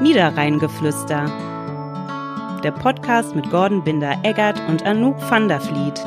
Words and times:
Niederrheingeflüster. 0.00 1.24
Der 2.62 2.70
Podcast 2.70 3.34
mit 3.34 3.50
Gordon 3.50 3.82
Binder-Eggert 3.82 4.62
und 4.68 4.84
Anouk 4.84 5.16
van 5.28 5.48
der 5.48 5.60
Vliet. 5.60 5.98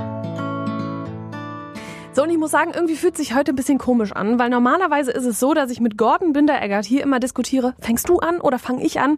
So, 2.14 2.24
und 2.24 2.30
ich 2.30 2.38
muss 2.38 2.52
sagen, 2.52 2.72
irgendwie 2.74 2.96
fühlt 2.96 3.18
sich 3.18 3.36
heute 3.36 3.52
ein 3.52 3.58
bisschen 3.58 3.80
komisch 3.80 4.14
an, 4.14 4.40
weil 4.40 4.50
normalerweise 4.50 5.12
ist 5.12 5.26
es 5.26 5.42
so, 5.42 5.54
dass 5.54 5.70
ich 5.72 5.82
mit 5.82 5.98
Gordon 5.98 6.32
Binder-Eggert 6.32 6.86
hier 6.86 7.04
immer 7.04 7.20
diskutiere, 7.20 7.74
fängst 7.82 8.08
du 8.08 8.20
an 8.20 8.40
oder 8.40 8.60
fange 8.60 8.82
ich 8.86 9.02
an? 9.02 9.18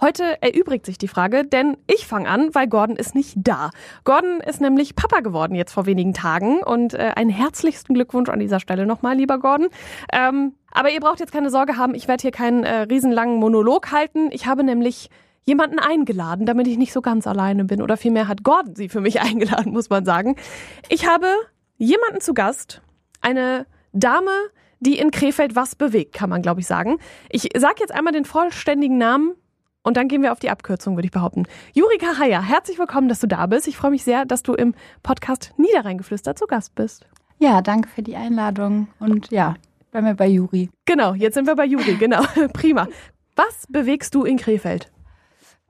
Heute 0.00 0.42
erübrigt 0.42 0.86
sich 0.86 0.96
die 0.98 1.08
Frage, 1.08 1.44
denn 1.44 1.76
ich 1.86 2.06
fange 2.06 2.28
an, 2.28 2.54
weil 2.54 2.66
Gordon 2.66 2.96
ist 2.96 3.14
nicht 3.14 3.34
da. 3.36 3.70
Gordon 4.04 4.40
ist 4.40 4.60
nämlich 4.60 4.96
Papa 4.96 5.20
geworden 5.20 5.54
jetzt 5.54 5.72
vor 5.72 5.86
wenigen 5.86 6.14
Tagen 6.14 6.62
und 6.62 6.94
äh, 6.94 7.12
einen 7.14 7.30
herzlichsten 7.30 7.92
Glückwunsch 7.94 8.30
an 8.30 8.40
dieser 8.40 8.58
Stelle 8.58 8.86
nochmal, 8.86 9.16
lieber 9.16 9.38
Gordon. 9.38 9.68
Ähm, 10.12 10.54
aber 10.74 10.90
ihr 10.90 11.00
braucht 11.00 11.20
jetzt 11.20 11.32
keine 11.32 11.50
Sorge 11.50 11.78
haben, 11.78 11.94
ich 11.94 12.08
werde 12.08 12.20
hier 12.20 12.32
keinen 12.32 12.64
äh, 12.64 12.80
riesenlangen 12.80 13.38
Monolog 13.38 13.92
halten. 13.92 14.28
Ich 14.32 14.46
habe 14.46 14.64
nämlich 14.64 15.08
jemanden 15.44 15.78
eingeladen, 15.78 16.46
damit 16.46 16.66
ich 16.66 16.76
nicht 16.76 16.92
so 16.92 17.00
ganz 17.00 17.26
alleine 17.26 17.64
bin. 17.64 17.80
Oder 17.80 17.96
vielmehr 17.96 18.28
hat 18.28 18.42
Gordon 18.42 18.74
sie 18.74 18.88
für 18.88 19.00
mich 19.00 19.20
eingeladen, 19.22 19.72
muss 19.72 19.88
man 19.88 20.04
sagen. 20.04 20.36
Ich 20.88 21.06
habe 21.06 21.28
jemanden 21.78 22.20
zu 22.20 22.34
Gast, 22.34 22.82
eine 23.20 23.66
Dame, 23.92 24.32
die 24.80 24.98
in 24.98 25.12
Krefeld 25.12 25.54
was 25.54 25.76
bewegt, 25.76 26.12
kann 26.12 26.28
man 26.28 26.42
glaube 26.42 26.60
ich 26.60 26.66
sagen. 26.66 26.98
Ich 27.30 27.48
sage 27.56 27.76
jetzt 27.78 27.94
einmal 27.94 28.12
den 28.12 28.24
vollständigen 28.24 28.98
Namen 28.98 29.34
und 29.82 29.96
dann 29.96 30.08
gehen 30.08 30.22
wir 30.22 30.32
auf 30.32 30.40
die 30.40 30.50
Abkürzung, 30.50 30.96
würde 30.96 31.06
ich 31.06 31.12
behaupten. 31.12 31.44
Jurika 31.72 32.18
Haya, 32.18 32.42
herzlich 32.42 32.78
willkommen, 32.78 33.08
dass 33.08 33.20
du 33.20 33.28
da 33.28 33.46
bist. 33.46 33.68
Ich 33.68 33.76
freue 33.76 33.92
mich 33.92 34.02
sehr, 34.02 34.24
dass 34.24 34.42
du 34.42 34.54
im 34.54 34.74
Podcast 35.02 35.52
Niederrheingeflüster 35.56 36.34
zu 36.34 36.46
Gast 36.46 36.74
bist. 36.74 37.06
Ja, 37.38 37.62
danke 37.62 37.88
für 37.88 38.02
die 38.02 38.16
Einladung 38.16 38.88
und 38.98 39.30
ja, 39.30 39.54
bleiben 39.94 40.08
wir 40.08 40.14
bei 40.14 40.26
Juri. 40.26 40.70
Genau, 40.86 41.14
jetzt 41.14 41.34
sind 41.34 41.46
wir 41.46 41.54
bei 41.54 41.66
Juri, 41.66 41.94
genau. 41.94 42.22
Prima. 42.52 42.88
Was 43.36 43.68
bewegst 43.68 44.12
du 44.16 44.24
in 44.24 44.38
Krefeld? 44.38 44.90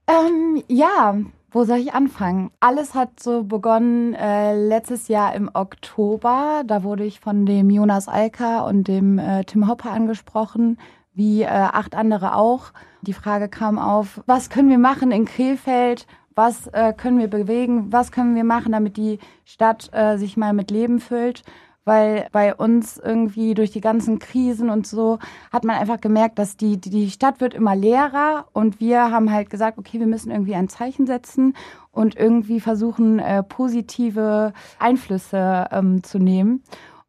Ähm, 0.07 0.63
ja, 0.67 1.15
wo 1.51 1.65
soll 1.65 1.77
ich 1.77 1.93
anfangen? 1.93 2.51
Alles 2.59 2.95
hat 2.95 3.21
so 3.21 3.45
begonnen 3.45 4.15
äh, 4.15 4.57
letztes 4.57 5.09
Jahr 5.09 5.35
im 5.35 5.51
Oktober. 5.53 6.63
Da 6.67 6.83
wurde 6.85 7.05
ich 7.05 7.21
von 7.21 7.45
dem 7.45 7.69
Jonas 7.69 8.09
Alka 8.09 8.63
und 8.63 8.89
dem 8.89 9.19
äh, 9.19 9.45
Tim 9.45 9.69
Hopper 9.69 9.91
angesprochen, 9.91 10.79
wie 11.13 11.43
äh, 11.43 11.49
acht 11.49 11.95
andere 11.95 12.35
auch. 12.35 12.73
Die 13.03 13.13
Frage 13.13 13.51
kam 13.51 13.79
auf, 13.79 14.23
was 14.25 14.49
können 14.49 14.71
wir 14.71 14.79
machen 14.79 15.13
in 15.13 15.27
Krefeld? 15.27 16.07
Was 16.35 16.67
äh, 16.69 16.95
können 16.95 17.19
wir 17.19 17.29
bewegen? 17.29 17.93
Was 17.93 18.11
können 18.11 18.35
wir 18.35 18.45
machen, 18.45 18.73
damit 18.73 18.97
die 18.97 19.19
Stadt 19.45 19.91
äh, 19.93 20.17
sich 20.17 20.39
mal 20.39 20.55
mit 20.55 20.71
Leben 20.71 20.99
füllt? 20.99 21.43
Weil 21.85 22.29
bei 22.33 22.55
uns 22.55 22.97
irgendwie 22.97 23.55
durch 23.55 23.71
die 23.71 23.81
ganzen 23.81 24.19
Krisen 24.19 24.71
und 24.71 24.87
so 24.87 25.19
hat 25.53 25.65
man 25.65 25.77
einfach 25.77 26.01
gemerkt, 26.01 26.39
dass 26.39 26.57
die, 26.57 26.81
die 26.81 27.11
Stadt 27.11 27.41
wird 27.41 27.53
immer 27.53 27.77
leerer 27.77 28.47
und 28.53 28.81
wir 28.81 29.11
haben 29.11 29.31
halt 29.31 29.51
gesagt, 29.51 29.77
okay, 29.77 30.01
wir 30.01 30.07
müssen 30.07 30.31
irgendwie 30.31 30.55
ein 30.55 30.69
Zeichen 30.69 31.07
setzen 31.07 31.55
und 31.93 32.17
irgendwie 32.17 32.61
versuchen, 32.61 33.19
äh, 33.19 33.43
positive 33.43 34.53
Einflüsse 34.79 35.69
ähm, 35.71 36.03
zu 36.03 36.19
nehmen. 36.19 36.63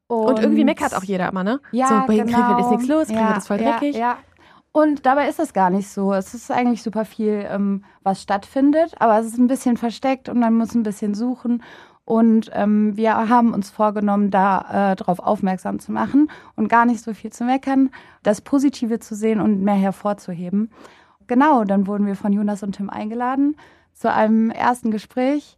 Und, 0.07 0.27
und, 0.27 0.39
irgendwie 0.39 0.65
meckert 0.65 0.93
auch 0.93 1.03
jeder 1.03 1.29
immer, 1.29 1.43
ne? 1.43 1.61
Ja, 1.71 1.87
so, 1.87 1.95
bei 2.07 2.17
genau. 2.17 2.37
Krefeld 2.37 2.59
ist 2.59 2.69
nichts 2.71 2.87
los, 2.87 3.07
Krefeld 3.07 3.29
ja, 3.29 3.37
ist 3.37 3.47
voll 3.47 3.61
ja, 3.61 3.71
dreckig. 3.71 3.95
Ja, 3.95 4.17
und 4.75 5.05
dabei 5.05 5.29
ist 5.29 5.39
es 5.39 5.53
gar 5.53 5.69
nicht 5.69 5.87
so. 5.87 6.11
Es 6.11 6.33
ist 6.33 6.51
eigentlich 6.51 6.83
super 6.83 7.05
viel, 7.05 7.45
ähm, 7.49 7.85
was 8.03 8.21
stattfindet, 8.21 8.93
aber 8.99 9.17
es 9.17 9.27
ist 9.27 9.37
ein 9.37 9.47
bisschen 9.47 9.77
versteckt 9.77 10.27
und 10.27 10.37
man 10.37 10.53
muss 10.53 10.75
ein 10.75 10.83
bisschen 10.83 11.13
suchen. 11.13 11.63
Und 12.05 12.51
ähm, 12.53 12.95
wir 12.95 13.15
haben 13.29 13.53
uns 13.53 13.71
vorgenommen, 13.71 14.29
da 14.29 14.91
äh, 14.91 14.95
darauf 14.95 15.19
aufmerksam 15.19 15.79
zu 15.79 15.91
machen 15.91 16.29
und 16.55 16.69
gar 16.69 16.85
nicht 16.85 17.01
so 17.01 17.13
viel 17.15 17.31
zu 17.31 17.43
meckern, 17.43 17.89
das 18.21 18.41
Positive 18.41 18.99
zu 18.99 19.15
sehen 19.15 19.41
und 19.41 19.61
mehr 19.61 19.75
hervorzuheben. 19.75 20.69
Genau, 21.25 21.63
dann 21.63 21.87
wurden 21.87 22.05
wir 22.05 22.15
von 22.15 22.31
Jonas 22.31 22.61
und 22.61 22.73
Tim 22.73 22.91
eingeladen 22.91 23.57
zu 23.93 24.11
einem 24.11 24.51
ersten 24.51 24.91
Gespräch 24.91 25.57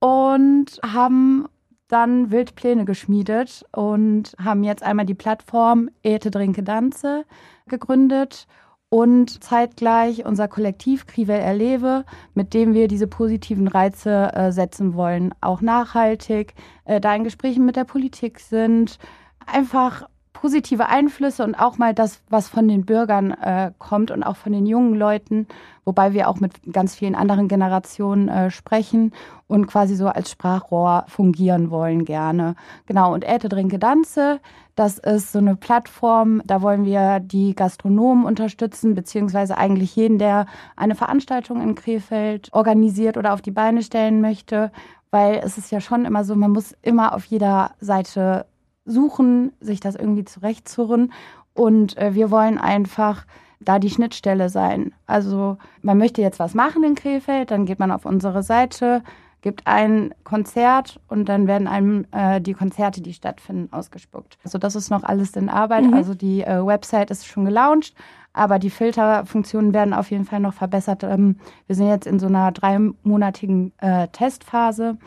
und 0.00 0.80
haben 0.84 1.46
dann 1.88 2.30
wild 2.30 2.54
Pläne 2.54 2.84
geschmiedet 2.84 3.64
und 3.72 4.34
haben 4.42 4.62
jetzt 4.62 4.82
einmal 4.82 5.06
die 5.06 5.14
Plattform 5.14 5.88
Ete 6.02 6.30
Drinke 6.30 6.62
Danze 6.62 7.24
gegründet 7.66 8.46
und 8.90 9.42
zeitgleich 9.42 10.26
unser 10.26 10.48
Kollektiv 10.48 11.06
Krivel 11.06 11.38
Erlebe, 11.38 12.04
mit 12.34 12.52
dem 12.52 12.74
wir 12.74 12.88
diese 12.88 13.06
positiven 13.06 13.68
Reize 13.68 14.32
äh, 14.34 14.52
setzen 14.52 14.94
wollen, 14.94 15.32
auch 15.40 15.60
nachhaltig, 15.60 16.54
äh, 16.84 17.00
da 17.00 17.14
in 17.14 17.24
Gesprächen 17.24 17.64
mit 17.64 17.76
der 17.76 17.84
Politik 17.84 18.40
sind, 18.40 18.98
einfach 19.46 20.08
positive 20.32 20.86
Einflüsse 20.88 21.44
und 21.44 21.54
auch 21.54 21.78
mal 21.78 21.94
das, 21.94 22.22
was 22.30 22.48
von 22.48 22.68
den 22.68 22.84
Bürgern 22.86 23.32
äh, 23.32 23.72
kommt 23.78 24.10
und 24.10 24.22
auch 24.22 24.36
von 24.36 24.52
den 24.52 24.64
jungen 24.64 24.94
Leuten, 24.94 25.46
wobei 25.84 26.12
wir 26.12 26.28
auch 26.28 26.40
mit 26.40 26.52
ganz 26.72 26.94
vielen 26.94 27.14
anderen 27.14 27.48
Generationen 27.48 28.28
äh, 28.28 28.50
sprechen 28.50 29.12
und 29.48 29.66
quasi 29.66 29.96
so 29.96 30.06
als 30.06 30.30
Sprachrohr 30.30 31.04
fungieren 31.08 31.70
wollen 31.70 32.04
gerne. 32.04 32.54
Genau, 32.86 33.12
und 33.12 33.24
Äte 33.24 33.48
Drinke 33.48 33.78
Danze, 33.78 34.40
das 34.76 34.98
ist 34.98 35.32
so 35.32 35.40
eine 35.40 35.56
Plattform, 35.56 36.42
da 36.46 36.62
wollen 36.62 36.84
wir 36.84 37.20
die 37.20 37.54
Gastronomen 37.54 38.24
unterstützen, 38.24 38.94
beziehungsweise 38.94 39.58
eigentlich 39.58 39.94
jeden, 39.96 40.18
der 40.18 40.46
eine 40.76 40.94
Veranstaltung 40.94 41.60
in 41.60 41.74
Krefeld 41.74 42.48
organisiert 42.52 43.16
oder 43.16 43.34
auf 43.34 43.42
die 43.42 43.50
Beine 43.50 43.82
stellen 43.82 44.20
möchte, 44.20 44.70
weil 45.10 45.40
es 45.44 45.58
ist 45.58 45.70
ja 45.72 45.80
schon 45.80 46.04
immer 46.04 46.24
so, 46.24 46.36
man 46.36 46.52
muss 46.52 46.74
immer 46.82 47.14
auf 47.14 47.24
jeder 47.24 47.72
Seite 47.80 48.46
suchen, 48.84 49.52
sich 49.60 49.80
das 49.80 49.94
irgendwie 49.94 50.24
zurechtzurren. 50.24 51.12
Und 51.54 51.96
äh, 51.98 52.14
wir 52.14 52.30
wollen 52.30 52.58
einfach 52.58 53.26
da 53.60 53.78
die 53.78 53.90
Schnittstelle 53.90 54.48
sein. 54.48 54.92
Also 55.06 55.58
man 55.82 55.98
möchte 55.98 56.22
jetzt 56.22 56.38
was 56.38 56.54
machen 56.54 56.82
in 56.82 56.94
Krefeld, 56.94 57.50
dann 57.50 57.66
geht 57.66 57.78
man 57.78 57.90
auf 57.90 58.06
unsere 58.06 58.42
Seite, 58.42 59.02
gibt 59.42 59.66
ein 59.66 60.14
Konzert 60.24 61.00
und 61.08 61.28
dann 61.28 61.46
werden 61.46 61.68
einem 61.68 62.06
äh, 62.10 62.40
die 62.40 62.54
Konzerte, 62.54 63.00
die 63.00 63.12
stattfinden, 63.12 63.72
ausgespuckt. 63.72 64.38
Also 64.44 64.58
das 64.58 64.76
ist 64.76 64.90
noch 64.90 65.02
alles 65.02 65.36
in 65.36 65.48
Arbeit. 65.48 65.84
Mhm. 65.84 65.94
Also 65.94 66.14
die 66.14 66.42
äh, 66.42 66.64
Website 66.64 67.10
ist 67.10 67.26
schon 67.26 67.44
gelauncht, 67.44 67.94
aber 68.32 68.58
die 68.58 68.70
Filterfunktionen 68.70 69.74
werden 69.74 69.94
auf 69.94 70.10
jeden 70.10 70.24
Fall 70.24 70.40
noch 70.40 70.54
verbessert. 70.54 71.04
Ähm, 71.04 71.36
wir 71.66 71.76
sind 71.76 71.88
jetzt 71.88 72.06
in 72.06 72.18
so 72.18 72.26
einer 72.26 72.52
dreimonatigen 72.52 73.72
äh, 73.78 74.08
Testphase. 74.08 74.98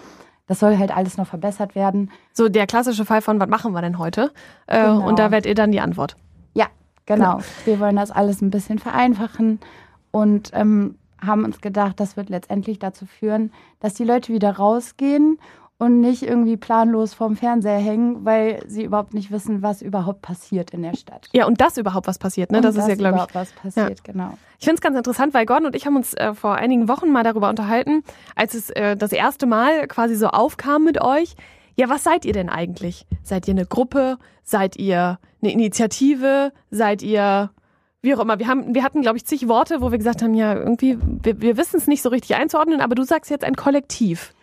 Das 0.48 0.60
soll 0.60 0.78
halt 0.78 0.96
alles 0.96 1.18
noch 1.18 1.28
verbessert 1.28 1.76
werden. 1.76 2.12
So 2.34 2.50
der 2.50 2.68
klassische 2.68 3.06
Fall 3.06 3.22
von, 3.22 3.40
was 3.40 3.50
machen 3.50 3.74
wir 3.74 3.82
denn 3.82 3.98
heute? 3.98 4.32
Äh, 4.68 4.82
genau. 4.82 5.08
Und 5.08 5.20
da 5.20 5.32
werdet 5.32 5.46
ihr 5.46 5.56
dann 5.56 5.72
die 5.72 5.80
Antwort. 5.80 6.16
Ja, 6.54 6.68
genau. 7.06 7.38
genau. 7.38 7.46
Wir 7.66 7.80
wollen 7.80 7.96
das 7.96 8.12
alles 8.12 8.42
ein 8.42 8.50
bisschen 8.50 8.80
vereinfachen 8.80 9.60
und 10.12 10.52
ähm, 10.54 10.98
haben 11.26 11.46
uns 11.46 11.62
gedacht, 11.62 12.00
das 12.00 12.18
wird 12.18 12.30
letztendlich 12.30 12.80
dazu 12.80 13.06
führen, 13.06 13.52
dass 13.80 13.94
die 13.94 14.04
Leute 14.04 14.34
wieder 14.34 14.58
rausgehen 14.58 15.40
und 15.84 16.00
nicht 16.00 16.24
irgendwie 16.24 16.58
planlos 16.58 17.14
vorm 17.14 17.36
Fernseher 17.36 17.78
hängen, 17.78 18.26
weil 18.26 18.64
sie 18.68 18.84
überhaupt 18.84 19.14
nicht 19.14 19.32
wissen, 19.32 19.62
was 19.62 19.82
überhaupt 19.82 20.22
passiert 20.22 20.72
in 20.72 20.82
der 20.82 20.96
Stadt. 20.96 21.28
Ja, 21.34 21.46
und 21.46 21.60
das 21.62 21.78
überhaupt 21.78 22.08
was 22.08 22.18
passiert, 22.18 22.52
ne? 22.52 22.58
Und 22.58 22.66
das 22.66 22.76
ist 22.76 22.88
ja, 22.88 22.96
glaube 22.96 23.26
ich. 23.28 23.36
was 23.36 23.52
passiert, 23.52 24.00
ja. 24.00 24.14
genau. 24.14 24.38
Ich 24.60 24.66
finde 24.66 24.76
es 24.76 24.82
ganz 24.82 24.96
interessant, 24.96 25.34
weil 25.34 25.46
Gordon 25.46 25.68
und 25.68 25.76
ich 25.76 25.86
haben 25.86 25.96
uns 25.96 26.14
äh, 26.14 26.34
vor 26.34 26.56
einigen 26.56 26.88
Wochen 26.88 27.12
mal 27.12 27.24
darüber 27.24 27.50
unterhalten, 27.50 28.04
als 28.36 28.54
es 28.54 28.70
äh, 28.70 28.96
das 28.96 29.12
erste 29.12 29.46
Mal 29.46 29.88
quasi 29.88 30.16
so 30.16 30.28
aufkam 30.28 30.86
mit 30.86 31.02
euch. 31.02 31.36
Ja, 31.76 31.90
was 31.90 32.04
seid 32.04 32.24
ihr 32.24 32.34
denn 32.34 32.50
eigentlich? 32.50 33.06
Seid 33.24 33.48
ihr 33.48 33.54
eine 33.54 33.66
Gruppe? 33.66 34.18
Seid 34.44 34.78
ihr 34.78 35.20
eine 35.42 35.52
Initiative? 35.52 36.54
Seid 36.70 37.02
ihr 37.02 37.50
wie 38.04 38.14
auch 38.14 38.20
immer. 38.20 38.38
Wir, 38.38 38.48
haben, 38.48 38.76
wir 38.76 38.84
hatten, 38.84 39.02
glaube 39.02 39.18
ich, 39.18 39.26
zig 39.26 39.48
Worte, 39.48 39.82
wo 39.82 39.92
wir 39.92 39.98
gesagt 39.98 40.22
haben, 40.22 40.34
ja, 40.34 40.54
irgendwie, 40.54 40.98
wir, 41.02 41.40
wir 41.40 41.56
wissen 41.56 41.78
es 41.78 41.88
nicht 41.88 42.02
so 42.02 42.10
richtig 42.10 42.36
einzuordnen, 42.36 42.82
aber 42.82 42.96
du 42.96 43.04
sagst 43.04 43.32
jetzt 43.32 43.46
ein 43.46 43.56
Kollektiv. 43.56 44.34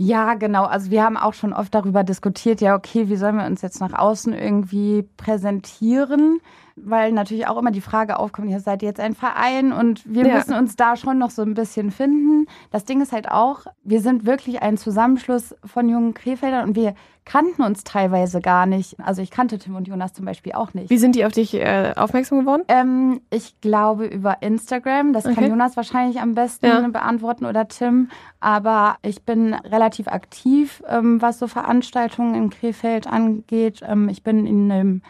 Ja, 0.00 0.34
genau. 0.34 0.64
Also 0.64 0.90
wir 0.90 1.04
haben 1.04 1.16
auch 1.16 1.34
schon 1.34 1.52
oft 1.52 1.72
darüber 1.74 2.02
diskutiert, 2.02 2.60
ja, 2.60 2.74
okay, 2.74 3.08
wie 3.08 3.16
sollen 3.16 3.36
wir 3.36 3.46
uns 3.46 3.62
jetzt 3.62 3.80
nach 3.80 3.92
außen 3.92 4.32
irgendwie 4.32 5.02
präsentieren? 5.16 6.40
Weil 6.76 7.12
natürlich 7.12 7.46
auch 7.46 7.56
immer 7.56 7.70
die 7.70 7.80
Frage 7.80 8.18
aufkommt, 8.18 8.50
ja, 8.50 8.58
seid 8.58 8.82
ihr 8.82 8.88
jetzt 8.88 9.00
ein 9.00 9.14
Verein 9.14 9.72
und 9.72 10.02
wir 10.12 10.26
ja. 10.26 10.34
müssen 10.34 10.54
uns 10.54 10.76
da 10.76 10.96
schon 10.96 11.18
noch 11.18 11.30
so 11.30 11.42
ein 11.42 11.54
bisschen 11.54 11.90
finden. 11.90 12.46
Das 12.70 12.84
Ding 12.84 13.00
ist 13.00 13.12
halt 13.12 13.30
auch, 13.30 13.66
wir 13.82 14.00
sind 14.00 14.26
wirklich 14.26 14.62
ein 14.62 14.76
Zusammenschluss 14.76 15.54
von 15.64 15.88
jungen 15.88 16.14
Krefeldern 16.14 16.68
und 16.68 16.76
wir 16.76 16.94
kannten 17.24 17.62
uns 17.62 17.84
teilweise 17.84 18.40
gar 18.40 18.66
nicht. 18.66 18.96
Also 19.00 19.22
ich 19.22 19.30
kannte 19.30 19.58
Tim 19.58 19.76
und 19.76 19.88
Jonas 19.88 20.12
zum 20.12 20.24
Beispiel 20.24 20.52
auch 20.52 20.74
nicht. 20.74 20.90
Wie 20.90 20.98
sind 20.98 21.14
die 21.14 21.24
auf 21.24 21.32
dich 21.32 21.54
äh, 21.54 21.92
aufmerksam 21.96 22.40
geworden? 22.40 22.62
Ähm, 22.68 23.20
ich 23.30 23.60
glaube 23.60 24.06
über 24.06 24.42
Instagram. 24.42 25.12
Das 25.12 25.24
okay. 25.24 25.34
kann 25.34 25.48
Jonas 25.48 25.76
wahrscheinlich 25.76 26.20
am 26.20 26.34
besten 26.34 26.66
ja. 26.66 26.86
beantworten 26.88 27.46
oder 27.46 27.66
Tim. 27.68 28.08
Aber 28.40 28.96
ich 29.02 29.22
bin 29.22 29.54
relativ 29.54 30.08
aktiv, 30.08 30.82
ähm, 30.88 31.22
was 31.22 31.38
so 31.38 31.46
Veranstaltungen 31.46 32.34
in 32.34 32.50
Krefeld 32.50 33.06
angeht. 33.06 33.80
Ähm, 33.86 34.08
ich 34.08 34.22
bin 34.22 34.46
in 34.46 34.70
einem 34.70 35.02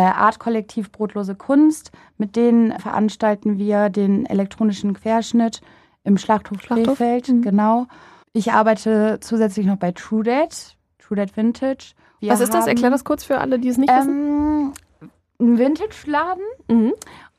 Art-Kollektiv 0.00 0.92
Brotlose 0.92 1.34
Kunst. 1.34 1.92
Mit 2.18 2.36
denen 2.36 2.78
veranstalten 2.78 3.58
wir 3.58 3.88
den 3.88 4.26
elektronischen 4.26 4.94
Querschnitt 4.94 5.60
im 6.04 6.18
Schlachthof, 6.18 6.62
Schlachthof? 6.62 6.98
Krefeld. 6.98 7.28
Mhm. 7.28 7.42
Genau. 7.42 7.86
Ich 8.32 8.52
arbeite 8.52 9.18
zusätzlich 9.20 9.66
noch 9.66 9.76
bei 9.76 9.92
TrueDate. 9.92 10.76
True 10.98 11.16
That 11.16 11.36
Vintage. 11.36 11.94
Wir 12.20 12.32
Was 12.32 12.40
ist 12.40 12.52
das? 12.54 12.66
Erklär 12.66 12.90
das 12.90 13.04
kurz 13.04 13.24
für 13.24 13.38
alle, 13.38 13.58
die 13.58 13.68
es 13.68 13.78
nicht 13.78 13.90
ähm, 13.90 14.72
wissen. 15.00 15.10
Ein 15.38 15.58
Vintage-Laden. 15.58 16.44
Mhm. 16.68 16.92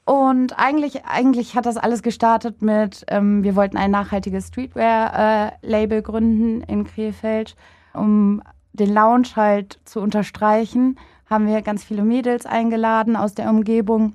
Und 0.06 0.58
eigentlich, 0.58 1.04
eigentlich 1.06 1.56
hat 1.56 1.66
das 1.66 1.76
alles 1.76 2.02
gestartet 2.02 2.62
mit, 2.62 3.04
ähm, 3.10 3.44
wir 3.44 3.58
wollten 3.58 3.76
ein 3.76 3.92
nachhaltiges 3.92 4.48
Streetwear-Label 4.48 6.00
äh, 6.00 6.02
gründen 6.02 6.62
in 6.62 6.86
Krefeld, 6.86 7.58
um 7.94 8.42
den 8.72 8.94
Lounge 8.94 9.36
halt 9.36 9.80
zu 9.84 10.00
unterstreichen. 10.00 10.98
Haben 11.30 11.48
wir 11.48 11.62
ganz 11.62 11.84
viele 11.84 12.04
Mädels 12.04 12.46
eingeladen 12.46 13.16
aus 13.16 13.34
der 13.34 13.50
Umgebung, 13.50 14.14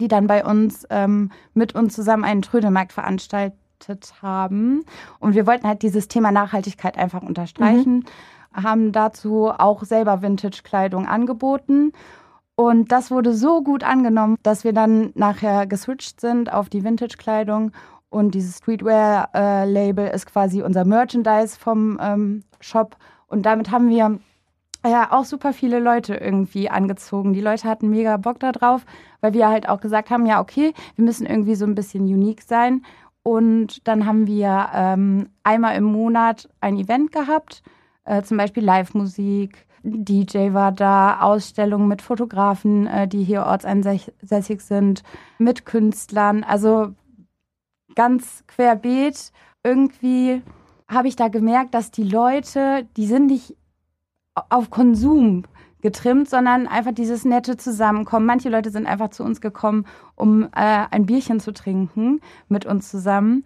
die 0.00 0.08
dann 0.08 0.26
bei 0.26 0.44
uns 0.44 0.86
ähm, 0.90 1.30
mit 1.54 1.74
uns 1.74 1.94
zusammen 1.94 2.24
einen 2.24 2.42
Trödelmarkt 2.42 2.92
veranstaltet 2.92 4.14
haben. 4.22 4.84
Und 5.18 5.34
wir 5.34 5.46
wollten 5.46 5.66
halt 5.66 5.82
dieses 5.82 6.08
Thema 6.08 6.30
Nachhaltigkeit 6.30 6.96
einfach 6.96 7.22
unterstreichen, 7.22 8.04
mhm. 8.54 8.64
haben 8.64 8.92
dazu 8.92 9.50
auch 9.50 9.84
selber 9.84 10.22
Vintage-Kleidung 10.22 11.06
angeboten 11.06 11.92
und 12.58 12.90
das 12.90 13.12
wurde 13.12 13.34
so 13.34 13.62
gut 13.62 13.84
angenommen, 13.84 14.36
dass 14.42 14.64
wir 14.64 14.72
dann 14.72 15.12
nachher 15.14 15.68
geswitcht 15.68 16.20
sind 16.20 16.52
auf 16.52 16.68
die 16.68 16.82
Vintage-Kleidung. 16.82 17.70
Und 18.10 18.34
dieses 18.34 18.58
Streetwear-Label 18.58 20.08
ist 20.08 20.26
quasi 20.26 20.62
unser 20.62 20.84
Merchandise 20.84 21.56
vom 21.56 22.00
ähm, 22.02 22.42
Shop. 22.58 22.96
Und 23.28 23.46
damit 23.46 23.70
haben 23.70 23.88
wir 23.90 24.18
ja 24.86 25.12
auch 25.12 25.24
super 25.24 25.52
viele 25.52 25.80
Leute 25.80 26.14
irgendwie 26.14 26.70
angezogen. 26.70 27.32
Die 27.32 27.40
Leute 27.40 27.68
hatten 27.68 27.90
mega 27.90 28.16
Bock 28.16 28.38
darauf, 28.40 28.84
weil 29.20 29.32
wir 29.32 29.48
halt 29.48 29.68
auch 29.68 29.80
gesagt 29.80 30.10
haben, 30.10 30.26
ja, 30.26 30.40
okay, 30.40 30.72
wir 30.96 31.04
müssen 31.04 31.26
irgendwie 31.26 31.54
so 31.54 31.64
ein 31.64 31.74
bisschen 31.74 32.04
unique 32.04 32.42
sein. 32.42 32.82
Und 33.22 33.86
dann 33.86 34.06
haben 34.06 34.26
wir 34.26 34.70
ähm, 34.72 35.28
einmal 35.42 35.76
im 35.76 35.84
Monat 35.84 36.48
ein 36.60 36.76
Event 36.78 37.12
gehabt, 37.12 37.62
äh, 38.04 38.22
zum 38.22 38.38
Beispiel 38.38 38.64
Live-Musik, 38.64 39.66
DJ 39.82 40.52
war 40.52 40.72
da, 40.72 41.20
Ausstellungen 41.20 41.88
mit 41.88 42.02
Fotografen, 42.02 42.86
äh, 42.86 43.06
die 43.06 43.24
hier 43.24 43.44
ortsansässig 43.44 44.60
sind, 44.60 45.02
mit 45.38 45.66
Künstlern, 45.66 46.44
also 46.44 46.94
ganz 47.94 48.44
querbeet. 48.46 49.32
Irgendwie 49.62 50.42
habe 50.88 51.08
ich 51.08 51.16
da 51.16 51.28
gemerkt, 51.28 51.74
dass 51.74 51.90
die 51.90 52.04
Leute, 52.04 52.86
die 52.96 53.06
sind 53.06 53.26
nicht 53.26 53.56
auf 54.48 54.70
Konsum 54.70 55.44
getrimmt, 55.80 56.28
sondern 56.28 56.66
einfach 56.66 56.92
dieses 56.92 57.24
nette 57.24 57.56
Zusammenkommen. 57.56 58.26
Manche 58.26 58.48
Leute 58.48 58.70
sind 58.70 58.86
einfach 58.86 59.10
zu 59.10 59.22
uns 59.22 59.40
gekommen, 59.40 59.84
um 60.16 60.44
äh, 60.44 60.86
ein 60.90 61.06
Bierchen 61.06 61.40
zu 61.40 61.52
trinken 61.52 62.20
mit 62.48 62.66
uns 62.66 62.90
zusammen. 62.90 63.44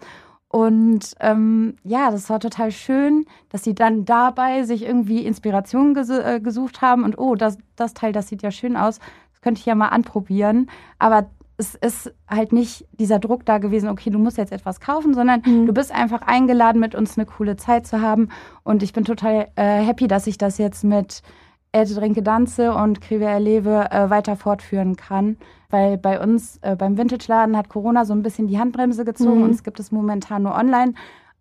Und 0.49 1.15
ähm, 1.21 1.77
ja, 1.83 2.11
das 2.11 2.29
war 2.29 2.39
total 2.39 2.73
schön, 2.73 3.25
dass 3.49 3.65
sie 3.65 3.75
dann 3.75 4.05
dabei 4.05 4.65
sich 4.65 4.85
irgendwie 4.85 5.25
Inspiration 5.25 5.95
ges 5.95 6.11
äh, 6.11 6.41
gesucht 6.41 6.83
haben 6.83 7.05
und 7.05 7.19
oh, 7.19 7.37
das, 7.37 7.57
das 7.75 7.95
Teil, 7.95 8.13
das 8.13 8.29
sieht 8.29 8.43
ja 8.43 8.51
schön 8.51 8.77
aus, 8.77 8.99
das 8.99 9.41
könnte 9.41 9.61
ich 9.61 9.67
ja 9.67 9.75
mal 9.75 9.89
anprobieren. 9.89 10.69
Aber 10.99 11.27
es 11.63 11.75
ist 11.77 12.13
halt 12.29 12.53
nicht 12.53 12.87
dieser 12.93 13.21
Druck 13.21 13.47
da 13.47 13.59
gewesen, 13.59 13.89
okay, 13.89 14.11
du 14.11 14.19
musst 14.19 14.37
jetzt 14.37 14.53
etwas 14.53 14.81
kaufen, 14.81 15.15
sondern 15.15 15.43
mhm. 15.47 15.67
du 15.67 15.73
bist 15.73 15.93
einfach 15.93 16.23
eingeladen, 16.23 16.81
mit 16.81 16.95
uns 16.95 17.17
eine 17.17 17.25
coole 17.25 17.57
Zeit 17.57 17.87
zu 17.87 18.01
haben. 18.01 18.29
Und 18.65 18.83
ich 18.83 18.93
bin 18.93 19.05
total 19.05 19.49
äh, 19.55 19.81
happy, 19.83 20.09
dass 20.09 20.27
ich 20.27 20.39
das 20.39 20.59
jetzt 20.59 20.83
mit 20.83 21.23
Erte 21.71 21.95
Trinke 21.95 22.23
Danze 22.23 22.75
und 22.75 23.01
Krive 23.01 23.25
Erlebe 23.25 23.89
äh, 23.91 24.11
weiter 24.11 24.37
fortführen 24.37 24.97
kann. 24.97 25.37
Weil 25.71 25.97
bei 25.97 26.21
uns 26.21 26.59
äh, 26.63 26.77
beim 26.77 26.99
Vintage-Laden 26.99 27.57
hat 27.57 27.69
Corona 27.69 28.05
so 28.05 28.13
ein 28.13 28.23
bisschen 28.23 28.47
die 28.47 28.59
Handbremse 28.59 29.05
gezogen. 29.05 29.39
Mhm. 29.39 29.45
Uns 29.45 29.63
gibt 29.63 29.81
es 29.81 29.93
momentan 29.93 30.43
nur 30.43 30.55
online. 30.55 30.95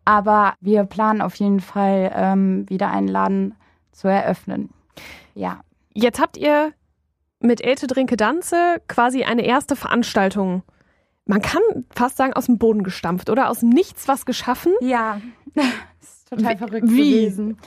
Aber 0.06 0.54
wir 0.62 0.86
planen 0.86 1.22
auf 1.22 1.36
jeden 1.36 1.60
Fall 1.60 2.12
ähm, 2.16 2.70
wieder 2.70 2.90
einen 2.92 3.08
Laden 3.08 3.56
zu 3.92 4.08
eröffnen. 4.08 4.70
Ja. 5.34 5.62
Jetzt 5.94 6.22
habt 6.22 6.38
ihr 6.38 6.72
mit 7.42 7.64
Ete 7.64 7.88
Trinke 7.88 8.18
Danze 8.18 8.82
quasi 8.88 9.24
eine 9.24 9.46
erste 9.46 9.76
Veranstaltung. 9.76 10.64
Man 11.26 11.42
kann 11.42 11.62
fast 11.96 12.18
sagen, 12.18 12.34
aus 12.34 12.48
dem 12.48 12.58
Boden 12.58 12.84
gestampft 12.84 13.30
oder 13.30 13.50
aus 13.50 13.62
Nichts 13.62 14.08
was 14.08 14.26
geschaffen. 14.26 14.74
Ja, 14.82 15.22
ist 16.02 16.30
total 16.30 16.58
verrückt 16.58 16.90
Wie? 16.90 17.12
gewesen. 17.12 17.58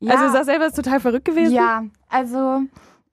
Ja. 0.00 0.14
Also 0.14 0.26
ist 0.26 0.34
das 0.34 0.46
selber 0.46 0.70
total 0.70 1.00
verrückt 1.00 1.24
gewesen? 1.24 1.54
Ja, 1.54 1.84
also 2.08 2.62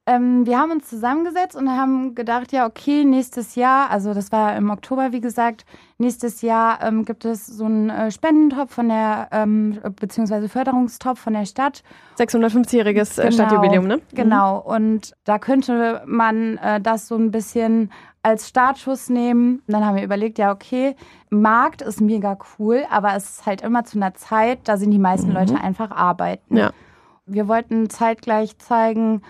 ähm, 0.07 0.47
wir 0.47 0.57
haben 0.57 0.71
uns 0.71 0.89
zusammengesetzt 0.89 1.55
und 1.55 1.69
haben 1.69 2.15
gedacht, 2.15 2.51
ja, 2.51 2.65
okay, 2.65 3.05
nächstes 3.05 3.53
Jahr, 3.53 3.91
also 3.91 4.15
das 4.15 4.31
war 4.31 4.55
im 4.55 4.71
Oktober, 4.71 5.11
wie 5.11 5.21
gesagt, 5.21 5.63
nächstes 5.99 6.41
Jahr 6.41 6.83
ähm, 6.83 7.05
gibt 7.05 7.23
es 7.23 7.45
so 7.45 7.65
einen 7.65 7.91
äh, 7.91 8.09
Spendentopf 8.09 8.73
von 8.73 8.89
der, 8.89 9.27
ähm, 9.31 9.79
beziehungsweise 9.99 10.49
Förderungstopf 10.49 11.19
von 11.19 11.33
der 11.33 11.45
Stadt. 11.45 11.83
650-jähriges 12.17 13.19
äh, 13.19 13.29
genau, 13.29 13.31
Stadtjubiläum, 13.33 13.85
ne? 13.85 14.01
Genau, 14.15 14.57
und 14.59 15.13
da 15.23 15.37
könnte 15.37 16.01
man 16.07 16.57
äh, 16.57 16.81
das 16.81 17.07
so 17.07 17.15
ein 17.15 17.29
bisschen 17.29 17.91
als 18.23 18.47
Startschuss 18.47 19.09
nehmen. 19.09 19.61
Und 19.67 19.73
dann 19.73 19.85
haben 19.85 19.95
wir 19.95 20.03
überlegt, 20.03 20.39
ja, 20.39 20.51
okay, 20.51 20.95
Markt 21.29 21.81
ist 21.83 22.01
mega 22.01 22.37
cool, 22.57 22.85
aber 22.89 23.15
es 23.15 23.29
ist 23.29 23.45
halt 23.45 23.61
immer 23.61 23.83
zu 23.83 23.97
einer 23.97 24.13
Zeit, 24.15 24.59
da 24.63 24.77
sind 24.77 24.91
die 24.91 24.99
meisten 24.99 25.29
mhm. 25.29 25.35
Leute 25.35 25.55
einfach 25.61 25.91
arbeiten. 25.91 26.57
Ja. 26.57 26.71
Wir 27.27 27.47
wollten 27.47 27.89
zeitgleich 27.89 28.57
zeigen, 28.57 29.21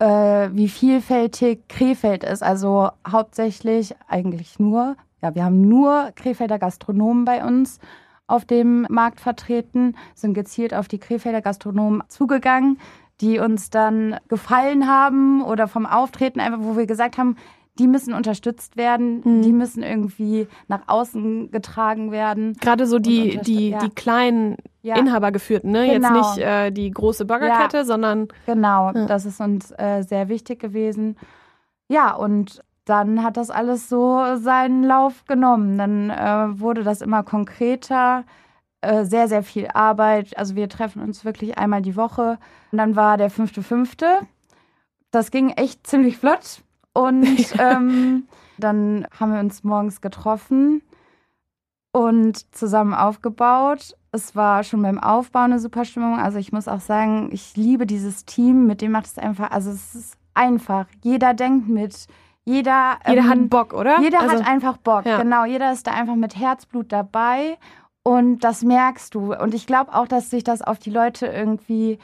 äh, 0.00 0.48
wie 0.52 0.68
vielfältig 0.68 1.68
Krefeld 1.68 2.24
ist. 2.24 2.42
Also 2.42 2.90
hauptsächlich 3.06 3.94
eigentlich 4.08 4.58
nur, 4.58 4.96
ja, 5.22 5.34
wir 5.34 5.44
haben 5.44 5.60
nur 5.60 6.10
Krefelder 6.16 6.58
Gastronomen 6.58 7.24
bei 7.24 7.44
uns 7.44 7.78
auf 8.26 8.44
dem 8.44 8.86
Markt 8.88 9.20
vertreten, 9.20 9.96
sind 10.14 10.34
gezielt 10.34 10.72
auf 10.72 10.88
die 10.88 10.98
Krefelder 10.98 11.42
Gastronomen 11.42 12.02
zugegangen, 12.08 12.78
die 13.20 13.38
uns 13.38 13.70
dann 13.70 14.16
gefallen 14.28 14.88
haben 14.88 15.42
oder 15.42 15.68
vom 15.68 15.84
Auftreten 15.84 16.40
einfach, 16.40 16.60
wo 16.62 16.76
wir 16.76 16.86
gesagt 16.86 17.18
haben, 17.18 17.36
die 17.80 17.88
müssen 17.88 18.12
unterstützt 18.12 18.76
werden, 18.76 19.22
mhm. 19.24 19.42
die 19.42 19.52
müssen 19.52 19.82
irgendwie 19.82 20.46
nach 20.68 20.82
außen 20.86 21.50
getragen 21.50 22.12
werden. 22.12 22.52
Gerade 22.60 22.86
so 22.86 22.98
die, 22.98 23.38
die, 23.38 23.70
ja. 23.70 23.78
die 23.78 23.88
kleinen 23.88 24.58
ja. 24.82 24.96
Inhabergeführten, 24.96 25.70
ne? 25.70 25.86
Genau. 25.86 26.14
Jetzt 26.14 26.36
nicht 26.36 26.46
äh, 26.46 26.70
die 26.70 26.90
große 26.90 27.24
Burgerkette, 27.24 27.78
ja. 27.78 27.84
sondern. 27.84 28.28
Genau, 28.44 28.92
das 28.92 29.24
ist 29.24 29.40
uns 29.40 29.72
äh, 29.78 30.02
sehr 30.02 30.28
wichtig 30.28 30.60
gewesen. 30.60 31.16
Ja, 31.88 32.14
und 32.14 32.62
dann 32.84 33.22
hat 33.22 33.38
das 33.38 33.50
alles 33.50 33.88
so 33.88 34.22
seinen 34.36 34.84
Lauf 34.84 35.24
genommen. 35.24 35.78
Dann 35.78 36.10
äh, 36.10 36.60
wurde 36.60 36.82
das 36.82 37.00
immer 37.00 37.22
konkreter, 37.22 38.24
äh, 38.82 39.04
sehr, 39.04 39.26
sehr 39.26 39.42
viel 39.42 39.68
Arbeit. 39.68 40.36
Also 40.36 40.54
wir 40.54 40.68
treffen 40.68 41.00
uns 41.00 41.24
wirklich 41.24 41.56
einmal 41.56 41.80
die 41.80 41.96
Woche. 41.96 42.38
Und 42.72 42.78
dann 42.78 42.94
war 42.94 43.16
der 43.16 43.30
fünfte, 43.30 43.62
fünfte. 43.62 44.06
Das 45.10 45.30
ging 45.30 45.48
echt 45.50 45.86
ziemlich 45.86 46.18
flott. 46.18 46.62
Und 46.92 47.54
ähm, 47.58 48.28
dann 48.58 49.06
haben 49.18 49.32
wir 49.32 49.40
uns 49.40 49.64
morgens 49.64 50.00
getroffen 50.00 50.82
und 51.92 52.54
zusammen 52.54 52.94
aufgebaut. 52.94 53.96
Es 54.12 54.34
war 54.34 54.64
schon 54.64 54.82
beim 54.82 54.98
Aufbau 54.98 55.40
eine 55.40 55.58
super 55.58 55.84
Stimmung. 55.84 56.18
Also 56.18 56.38
ich 56.38 56.52
muss 56.52 56.68
auch 56.68 56.80
sagen, 56.80 57.30
ich 57.32 57.56
liebe 57.56 57.86
dieses 57.86 58.24
Team. 58.24 58.66
Mit 58.66 58.80
dem 58.80 58.92
macht 58.92 59.06
es 59.06 59.18
einfach, 59.18 59.50
also 59.50 59.70
es 59.70 59.94
ist 59.94 60.16
einfach. 60.34 60.86
Jeder 61.02 61.34
denkt 61.34 61.68
mit. 61.68 62.06
Jeder, 62.44 62.98
jeder 63.06 63.22
ähm, 63.22 63.28
hat 63.28 63.50
Bock, 63.50 63.74
oder? 63.74 64.00
Jeder 64.00 64.20
also, 64.20 64.36
hat 64.36 64.46
einfach 64.46 64.76
Bock, 64.78 65.04
ja. 65.04 65.22
genau. 65.22 65.44
Jeder 65.44 65.72
ist 65.72 65.86
da 65.86 65.92
einfach 65.92 66.16
mit 66.16 66.36
Herzblut 66.36 66.90
dabei. 66.90 67.58
Und 68.02 68.40
das 68.40 68.62
merkst 68.62 69.14
du. 69.14 69.34
Und 69.34 69.54
ich 69.54 69.66
glaube 69.66 69.94
auch, 69.94 70.08
dass 70.08 70.30
sich 70.30 70.42
das 70.42 70.62
auf 70.62 70.78
die 70.78 70.90
Leute 70.90 71.26
irgendwie, 71.26 71.98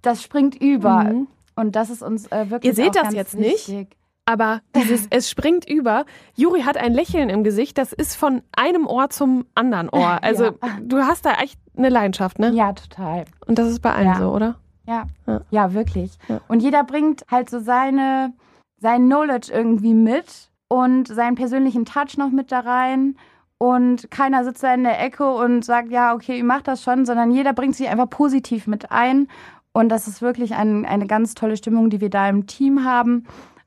das 0.00 0.22
springt 0.22 0.60
über. 0.60 1.04
Mhm. 1.04 1.26
Und 1.54 1.76
das 1.76 1.90
ist 1.90 2.02
uns 2.02 2.26
äh, 2.32 2.50
wirklich 2.50 2.70
Ihr 2.70 2.74
seht 2.74 2.96
das 2.96 3.12
jetzt 3.12 3.38
wichtig. 3.38 3.68
nicht, 3.68 3.96
aber 4.24 4.60
dieses, 4.76 5.06
es 5.10 5.28
springt 5.28 5.68
über. 5.68 6.04
Juri 6.34 6.62
hat 6.62 6.76
ein 6.76 6.92
Lächeln 6.92 7.28
im 7.28 7.44
Gesicht, 7.44 7.76
das 7.78 7.92
ist 7.92 8.16
von 8.16 8.42
einem 8.52 8.86
Ohr 8.86 9.10
zum 9.10 9.46
anderen 9.54 9.88
Ohr. 9.88 10.22
Also 10.22 10.44
ja. 10.44 10.52
du 10.80 10.98
hast 10.98 11.26
da 11.26 11.34
echt 11.34 11.58
eine 11.76 11.88
Leidenschaft, 11.88 12.38
ne? 12.38 12.50
Ja, 12.52 12.72
total. 12.72 13.24
Und 13.46 13.58
das 13.58 13.68
ist 13.68 13.80
bei 13.80 13.92
allen 13.92 14.06
ja. 14.06 14.18
so, 14.18 14.30
oder? 14.30 14.56
Ja, 14.86 15.04
ja, 15.26 15.40
ja 15.50 15.74
wirklich. 15.74 16.18
Und 16.48 16.60
jeder 16.60 16.84
bringt 16.84 17.24
halt 17.30 17.50
so 17.50 17.58
seine, 17.58 18.32
sein 18.78 19.06
Knowledge 19.06 19.52
irgendwie 19.52 19.94
mit 19.94 20.50
und 20.68 21.08
seinen 21.08 21.34
persönlichen 21.34 21.84
Touch 21.84 22.16
noch 22.16 22.30
mit 22.30 22.52
da 22.52 22.60
rein. 22.60 23.16
Und 23.58 24.10
keiner 24.10 24.44
sitzt 24.44 24.62
da 24.62 24.74
in 24.74 24.82
der 24.82 25.00
Ecke 25.00 25.32
und 25.32 25.64
sagt, 25.64 25.90
ja, 25.90 26.14
okay, 26.14 26.36
ich 26.36 26.42
mach 26.42 26.62
das 26.62 26.82
schon, 26.82 27.06
sondern 27.06 27.30
jeder 27.30 27.52
bringt 27.52 27.76
sich 27.76 27.88
einfach 27.88 28.10
positiv 28.10 28.66
mit 28.66 28.90
ein. 28.90 29.28
Und 29.72 29.88
das 29.88 30.06
ist 30.06 30.20
wirklich 30.22 30.54
ein, 30.54 30.84
eine 30.84 31.06
ganz 31.06 31.34
tolle 31.34 31.56
Stimmung, 31.56 31.90
die 31.90 32.00
wir 32.00 32.10
da 32.10 32.28
im 32.28 32.46
Team 32.46 32.84
haben 32.84 33.26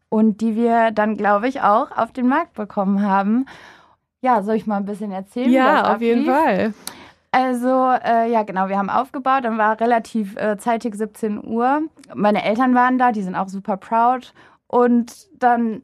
und 0.10 0.42
die 0.42 0.56
wir 0.56 0.92
dann, 0.92 1.18
glaube 1.18 1.48
ich, 1.48 1.62
auch 1.62 1.92
auf 1.96 2.12
den 2.12 2.28
Markt 2.28 2.54
bekommen 2.54 3.02
haben. 3.02 3.46
Ja, 4.22 4.44
soll 4.44 4.56
ich 4.56 4.68
mal 4.68 4.78
ein 4.78 4.86
bisschen 4.86 5.12
erzählen? 5.12 5.52
Ja, 5.52 5.94
auf 5.94 6.02
jeden 6.02 6.26
Fall. 6.26 6.74
Also, 7.32 7.92
äh, 8.04 8.32
ja, 8.32 8.44
genau, 8.44 8.70
wir 8.70 8.78
haben 8.78 8.90
aufgebaut, 8.90 9.44
dann 9.44 9.58
war 9.58 9.80
relativ 9.82 10.38
äh, 10.38 10.58
zeitig 10.58 10.96
17 10.96 11.46
Uhr. 11.46 11.82
Meine 12.14 12.46
Eltern 12.46 12.74
waren 12.76 12.98
da, 12.98 13.12
die 13.12 13.24
sind 13.24 13.36
auch 13.36 13.50
super 13.50 13.76
proud. 13.76 14.34
Und 14.68 15.28
dann, 15.38 15.82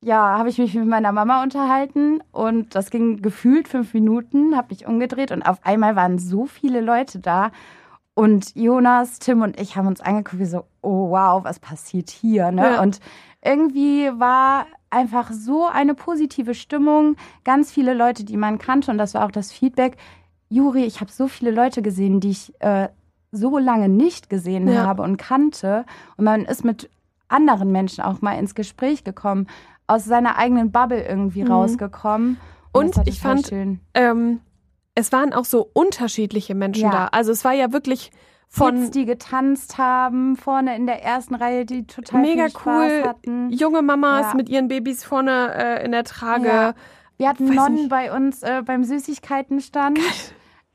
ja, 0.00 0.38
habe 0.38 0.48
ich 0.48 0.58
mich 0.58 0.74
mit 0.74 0.86
meiner 0.86 1.12
Mama 1.12 1.42
unterhalten 1.42 2.22
und 2.32 2.74
das 2.74 2.90
ging 2.90 3.20
gefühlt 3.20 3.68
fünf 3.68 3.92
Minuten, 3.92 4.56
habe 4.56 4.68
mich 4.70 4.86
umgedreht 4.86 5.30
und 5.30 5.42
auf 5.42 5.58
einmal 5.62 5.94
waren 5.94 6.18
so 6.18 6.46
viele 6.46 6.80
Leute 6.80 7.18
da. 7.18 7.50
Und 8.18 8.56
Jonas, 8.56 9.20
Tim 9.20 9.42
und 9.42 9.60
ich 9.60 9.76
haben 9.76 9.86
uns 9.86 10.00
angeguckt, 10.00 10.40
wie 10.40 10.44
so, 10.44 10.64
oh 10.82 11.10
wow, 11.10 11.44
was 11.44 11.60
passiert 11.60 12.10
hier, 12.10 12.50
ne? 12.50 12.62
Ja. 12.74 12.82
Und 12.82 12.98
irgendwie 13.44 14.10
war 14.18 14.66
einfach 14.90 15.30
so 15.30 15.66
eine 15.66 15.94
positive 15.94 16.54
Stimmung. 16.54 17.14
Ganz 17.44 17.70
viele 17.70 17.94
Leute, 17.94 18.24
die 18.24 18.36
man 18.36 18.58
kannte, 18.58 18.90
und 18.90 18.98
das 18.98 19.14
war 19.14 19.24
auch 19.24 19.30
das 19.30 19.52
Feedback. 19.52 19.98
Juri, 20.48 20.84
ich 20.84 21.00
habe 21.00 21.12
so 21.12 21.28
viele 21.28 21.52
Leute 21.52 21.80
gesehen, 21.80 22.18
die 22.18 22.30
ich 22.30 22.52
äh, 22.60 22.88
so 23.30 23.56
lange 23.56 23.88
nicht 23.88 24.28
gesehen 24.28 24.66
Ja. 24.66 24.84
habe 24.84 25.04
und 25.04 25.16
kannte. 25.16 25.84
Und 26.16 26.24
man 26.24 26.44
ist 26.44 26.64
mit 26.64 26.90
anderen 27.28 27.70
Menschen 27.70 28.02
auch 28.02 28.20
mal 28.20 28.32
ins 28.36 28.56
Gespräch 28.56 29.04
gekommen, 29.04 29.46
aus 29.86 30.04
seiner 30.06 30.38
eigenen 30.38 30.72
Bubble 30.72 31.06
irgendwie 31.06 31.44
Mhm. 31.44 31.52
rausgekommen. 31.52 32.38
Und 32.72 32.96
war 32.96 33.06
ich 33.06 33.20
fand, 33.20 33.46
schön. 33.46 33.78
Ähm, 33.94 34.40
es 34.98 35.12
waren 35.12 35.32
auch 35.32 35.44
so 35.44 35.68
unterschiedliche 35.72 36.54
Menschen 36.54 36.84
Ja. 36.84 36.90
da. 36.90 37.08
Also 37.12 37.32
es 37.32 37.44
war 37.44 37.52
ja 37.52 37.72
wirklich 37.72 38.10
von 38.48 38.76
Kids, 38.80 38.90
die 38.92 39.04
getanzt 39.04 39.76
haben, 39.78 40.36
vorne 40.36 40.74
in 40.76 40.86
der 40.86 41.02
ersten 41.04 41.34
Reihe, 41.34 41.64
die 41.66 41.86
total 41.86 42.20
mega 42.22 42.44
viel 42.44 42.50
Spaß 42.50 42.64
cool 42.92 43.02
hatten. 43.08 43.50
junge 43.50 43.82
Mamas 43.82 44.28
Ja. 44.30 44.34
mit 44.36 44.48
ihren 44.48 44.68
Babys 44.68 45.04
vorne 45.04 45.54
äh, 45.54 45.84
in 45.84 45.92
der 45.92 46.04
Trage. 46.04 46.46
Ja. 46.48 46.74
Wir 47.18 47.28
hatten 47.28 47.48
Weiß 47.48 47.56
Nonnen 47.56 47.74
nicht. 47.74 47.88
bei 47.90 48.14
uns 48.14 48.42
äh, 48.42 48.62
beim 48.64 48.84
Süßigkeitenstand. 48.84 49.98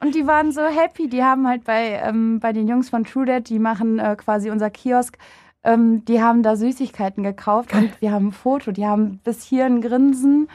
Und 0.02 0.16
die 0.16 0.28
waren 0.28 0.52
so 0.52 0.62
happy. 0.62 1.08
Die 1.08 1.24
haben 1.24 1.48
halt 1.48 1.64
bei, 1.64 2.02
ähm, 2.04 2.40
bei 2.42 2.52
den 2.54 2.68
Jungs 2.68 2.90
von 2.90 3.06
True 3.06 3.26
Dad, 3.26 3.48
die 3.50 3.60
machen 3.60 4.00
äh, 4.00 4.16
quasi 4.18 4.50
unser 4.52 4.70
Kiosk, 4.70 5.18
ähm, 5.64 6.04
die 6.06 6.22
haben 6.22 6.44
da 6.44 6.58
Süßigkeiten 6.58 7.24
gekauft 7.24 7.74
und 7.74 7.90
wir 8.02 8.12
haben 8.12 8.28
ein 8.28 8.32
Foto. 8.34 8.72
Die 8.74 8.86
haben 8.86 9.20
bis 9.24 9.44
hier 9.44 9.66
ein 9.66 9.80
Grinsen. 9.82 10.50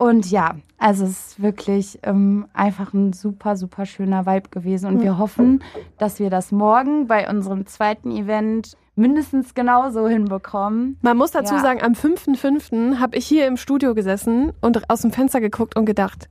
Und 0.00 0.30
ja, 0.30 0.54
also 0.78 1.04
es 1.04 1.10
ist 1.32 1.42
wirklich 1.42 1.98
ähm, 2.04 2.46
einfach 2.54 2.94
ein 2.94 3.12
super, 3.12 3.54
super 3.56 3.84
schöner 3.84 4.24
Vibe 4.24 4.48
gewesen. 4.48 4.86
Und 4.86 5.02
wir 5.02 5.18
hoffen, 5.18 5.62
dass 5.98 6.18
wir 6.18 6.30
das 6.30 6.52
morgen 6.52 7.06
bei 7.06 7.28
unserem 7.28 7.66
zweiten 7.66 8.10
Event 8.10 8.78
mindestens 8.96 9.52
genauso 9.52 10.08
hinbekommen. 10.08 10.96
Man 11.02 11.18
muss 11.18 11.32
dazu 11.32 11.54
Ja. 11.56 11.60
sagen, 11.60 11.82
am 11.82 11.92
5.5. 11.92 12.98
habe 12.98 13.14
ich 13.18 13.26
hier 13.26 13.46
im 13.46 13.58
Studio 13.58 13.94
gesessen 13.94 14.52
und 14.62 14.88
aus 14.88 15.02
dem 15.02 15.12
Fenster 15.12 15.42
geguckt 15.42 15.76
und 15.76 15.84
gedacht, 15.84 16.30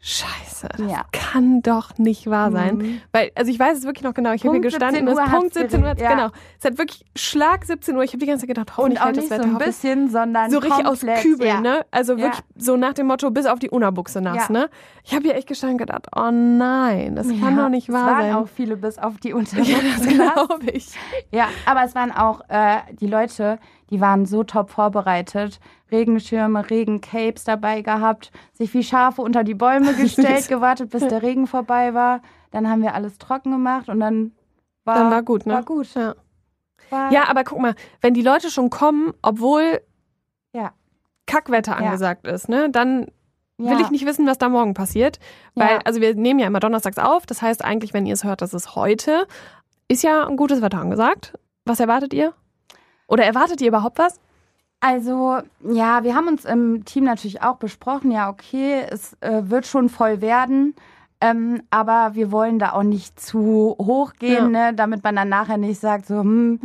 Scheiße, 0.00 0.51
das 0.68 0.90
Ja. 0.90 1.04
kann 1.12 1.62
doch 1.62 1.98
nicht 1.98 2.28
wahr 2.28 2.50
sein. 2.52 2.76
Mhm. 2.78 3.00
Weil, 3.12 3.30
also 3.34 3.50
ich 3.50 3.58
weiß 3.58 3.78
es 3.78 3.84
wirklich 3.84 4.04
noch 4.04 4.14
genau, 4.14 4.32
ich 4.32 4.44
habe 4.44 4.54
hier 4.54 4.60
gestanden, 4.62 5.06
17 5.06 5.08
es 5.08 5.12
ist 5.18 5.30
Punkt 5.30 5.44
hat's 5.46 5.54
17 5.72 5.82
Uhr, 5.82 5.94
ja. 5.98 6.10
genau. 6.14 6.28
Es 6.58 6.64
hat 6.64 6.78
wirklich 6.78 7.04
Schlag 7.16 7.64
17 7.64 7.96
Uhr, 7.96 8.02
ich 8.02 8.10
habe 8.10 8.18
die 8.18 8.26
ganze 8.26 8.46
Zeit 8.46 8.54
gedacht, 8.56 8.76
hoffentlich 8.76 9.00
Und 9.00 9.06
auch 9.06 9.10
nicht 9.12 9.18
das 9.18 9.24
so 9.28 9.30
Wetter, 9.30 9.42
ein 9.44 9.54
hoffentlich 9.54 9.76
bisschen, 9.76 10.10
sondern 10.10 10.50
so 10.50 10.58
richtig 10.58 10.86
aus 10.86 11.00
komplett, 11.00 11.22
Kübeln, 11.22 11.48
ja. 11.48 11.60
ne? 11.60 11.86
Also 11.90 12.12
Ja. 12.14 12.18
wirklich 12.24 12.42
so 12.56 12.76
nach 12.76 12.92
dem 12.94 13.06
Motto, 13.06 13.30
bis 13.30 13.46
auf 13.46 13.58
die 13.58 13.70
Unabuchse 13.70 14.20
nass, 14.20 14.48
Ja. 14.48 14.52
ne? 14.52 14.70
Ich 15.04 15.12
habe 15.14 15.24
hier 15.24 15.34
echt 15.36 15.48
gestanden 15.48 15.74
und 15.80 15.86
gedacht, 15.86 16.06
oh 16.14 16.30
nein, 16.30 17.16
das 17.16 17.26
kann 17.28 17.56
Ja, 17.56 17.62
doch 17.64 17.68
nicht 17.68 17.88
es 17.88 17.94
wahr 17.94 18.06
waren 18.06 18.20
sein. 18.22 18.34
auch 18.34 18.48
viele 18.48 18.76
bis 18.76 18.98
auf 18.98 19.16
die 19.18 19.28
ja, 19.30 19.34
Unterwäsche. 19.36 19.74
das 19.96 20.06
glaube 20.06 20.70
ich. 20.72 20.88
Ja, 21.30 21.48
aber 21.66 21.82
es 21.84 21.94
waren 21.94 22.12
auch 22.12 22.42
äh, 22.48 22.76
die 23.00 23.06
Leute, 23.06 23.58
die 23.90 24.00
waren 24.00 24.26
so 24.26 24.42
top 24.44 24.70
vorbereitet. 24.70 25.60
Regenschirme, 25.90 26.70
Regencapes 26.70 27.44
dabei 27.44 27.82
gehabt, 27.82 28.32
sich 28.54 28.72
wie 28.72 28.82
Schafe 28.82 29.20
unter 29.20 29.44
die 29.44 29.52
Bäume 29.54 29.92
gestellt, 30.00 30.48
gewartet, 30.56 30.90
bis 30.90 31.06
der 31.06 31.22
Regen 31.22 31.46
vorbei 31.46 31.94
war. 31.94 32.20
Dann 32.50 32.68
haben 32.68 32.82
wir 32.82 32.94
alles 32.94 33.18
trocken 33.18 33.50
gemacht 33.52 33.88
und 33.88 34.00
dann 34.00 34.32
war, 34.84 34.96
Dann 34.96 35.10
war 35.10 35.22
gut, 35.22 35.46
ne? 35.46 35.54
War 35.54 35.62
gut. 35.62 35.94
Ja. 35.94 36.14
War, 36.90 37.10
ja, 37.12 37.28
aber 37.28 37.44
guck 37.44 37.60
mal, 37.60 37.74
wenn 38.00 38.14
die 38.14 38.22
Leute 38.22 38.50
schon 38.50 38.68
kommen, 38.70 39.12
obwohl 39.22 39.80
Ja. 40.52 40.72
Kackwetter 41.26 41.72
Ja. 41.72 41.78
angesagt 41.78 42.26
ist, 42.26 42.48
ne? 42.48 42.68
Dann 42.70 43.06
ja, 43.58 43.70
will 43.70 43.80
ich 43.80 43.90
nicht 43.90 44.04
wissen, 44.06 44.26
was 44.26 44.38
da 44.38 44.48
morgen 44.48 44.74
passiert. 44.74 45.18
Weil, 45.54 45.76
Ja. 45.76 45.78
also 45.84 46.00
wir 46.00 46.14
nehmen 46.14 46.40
ja 46.40 46.46
immer 46.46 46.60
donnerstags 46.60 46.98
auf. 46.98 47.24
Das 47.26 47.40
heißt 47.42 47.64
eigentlich, 47.64 47.94
wenn 47.94 48.04
ihr 48.06 48.14
es 48.14 48.24
hört, 48.24 48.42
das 48.42 48.52
ist 48.54 48.74
heute. 48.74 49.26
Ist 49.88 50.02
ja 50.02 50.26
ein 50.26 50.36
gutes 50.36 50.60
Wetter 50.62 50.78
angesagt. 50.80 51.32
Was 51.64 51.80
erwartet 51.80 52.12
ihr? 52.12 52.34
Oder 53.06 53.24
erwartet 53.24 53.60
ihr 53.60 53.68
überhaupt 53.68 53.98
was? 53.98 54.20
Also, 54.84 55.38
ja, 55.64 56.02
wir 56.02 56.16
haben 56.16 56.26
uns 56.26 56.44
im 56.44 56.84
Team 56.84 57.04
natürlich 57.04 57.40
auch 57.40 57.56
besprochen, 57.56 58.10
ja, 58.10 58.28
okay, 58.28 58.82
es 58.90 59.16
äh, 59.20 59.42
wird 59.44 59.64
schon 59.64 59.88
voll 59.88 60.20
werden. 60.20 60.74
Ähm, 61.20 61.62
aber 61.70 62.16
wir 62.16 62.32
wollen 62.32 62.58
da 62.58 62.72
auch 62.72 62.82
nicht 62.82 63.20
zu 63.20 63.76
hoch 63.80 64.14
gehen, 64.18 64.50
ne, 64.50 64.74
damit 64.74 65.04
man 65.04 65.14
dann 65.14 65.28
nachher 65.28 65.56
nicht 65.56 65.78
sagt, 65.80 66.06
so, 66.06 66.18
hm, 66.20 66.58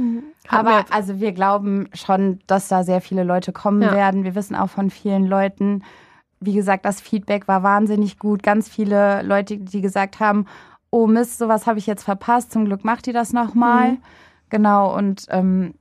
Hatten 0.47 0.67
Aber 0.67 0.77
wir- 0.77 0.86
also 0.95 1.19
wir 1.19 1.31
glauben 1.31 1.89
schon, 1.93 2.39
dass 2.47 2.69
da 2.69 2.83
sehr 2.83 3.01
viele 3.01 3.24
Leute 3.24 3.51
kommen 3.53 3.83
Ja. 3.83 3.91
werden. 3.91 4.24
Wir 4.24 4.33
wissen 4.33 4.55
auch 4.55 4.69
von 4.69 4.89
vielen 4.89 5.25
Leuten, 5.27 5.83
wie 6.39 6.53
gesagt, 6.53 6.86
das 6.86 7.01
Feedback 7.01 7.47
war 7.47 7.62
wahnsinnig 7.62 8.17
gut. 8.17 8.41
Ganz 8.41 8.67
viele 8.67 9.21
Leute, 9.24 9.57
die 9.57 9.81
gesagt 9.81 10.19
haben, 10.19 10.45
oh 10.89 11.05
Mist, 11.05 11.38
sowas 11.38 11.67
habe 11.67 11.77
ich 11.79 11.86
jetzt 11.86 12.03
verpasst. 12.03 12.51
Zum 12.51 12.65
Glück 12.65 12.83
macht 12.83 13.05
ihr 13.07 13.13
das 13.13 13.31
nochmal. 13.33 13.91
Mhm. 13.91 13.97
Genau, 14.50 14.95
und 14.97 15.25
ähm, 15.29 15.74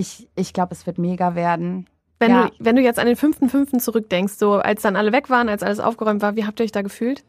ich, 0.00 0.28
ich 0.34 0.52
glaube, 0.52 0.72
es 0.72 0.86
wird 0.86 0.98
mega 0.98 1.34
werden. 1.34 1.86
Wenn, 2.18 2.30
Ja. 2.32 2.46
du, 2.48 2.52
wenn 2.58 2.76
du 2.76 2.82
jetzt 2.82 2.98
an 2.98 3.06
den 3.06 3.16
5.5. 3.16 3.78
zurückdenkst, 3.78 4.34
so 4.34 4.54
als 4.54 4.82
dann 4.82 4.96
alle 4.96 5.12
weg 5.12 5.30
waren, 5.30 5.48
als 5.48 5.62
alles 5.62 5.80
aufgeräumt 5.80 6.22
war, 6.22 6.36
wie 6.36 6.44
habt 6.44 6.60
ihr 6.60 6.64
euch 6.64 6.72
da 6.72 6.82
gefühlt? 6.82 7.24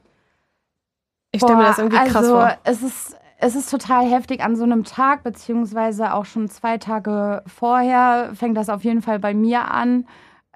Ich 1.31 1.41
stelle 1.41 1.57
mir 1.57 1.65
das 1.65 1.77
irgendwie 1.77 1.97
krass 1.97 2.15
also, 2.17 2.31
vor. 2.33 2.57
Es 2.63 2.81
ist, 2.81 3.15
es 3.37 3.55
ist 3.55 3.69
total 3.69 4.05
heftig 4.09 4.41
an 4.41 4.55
so 4.55 4.63
einem 4.63 4.83
Tag, 4.83 5.23
beziehungsweise 5.23 6.13
auch 6.13 6.25
schon 6.25 6.49
zwei 6.49 6.77
Tage 6.77 7.41
vorher 7.47 8.31
fängt 8.33 8.57
das 8.57 8.69
auf 8.69 8.83
jeden 8.83 9.01
Fall 9.01 9.19
bei 9.19 9.33
mir 9.33 9.71
an. 9.71 10.05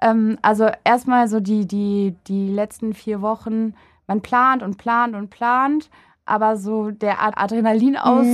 Ähm, 0.02 0.38
also 0.42 0.68
erstmal 0.84 1.28
so 1.28 1.40
die, 1.40 1.66
die, 1.66 2.14
die 2.26 2.48
letzten 2.50 2.92
vier 2.92 3.22
Wochen, 3.22 3.74
man 4.06 4.20
plant 4.20 4.62
und 4.62 4.76
plant 4.76 5.14
und 5.14 5.30
plant, 5.30 5.88
aber 6.26 6.56
so 6.56 6.90
der 6.90 7.22
Ad- 7.22 7.36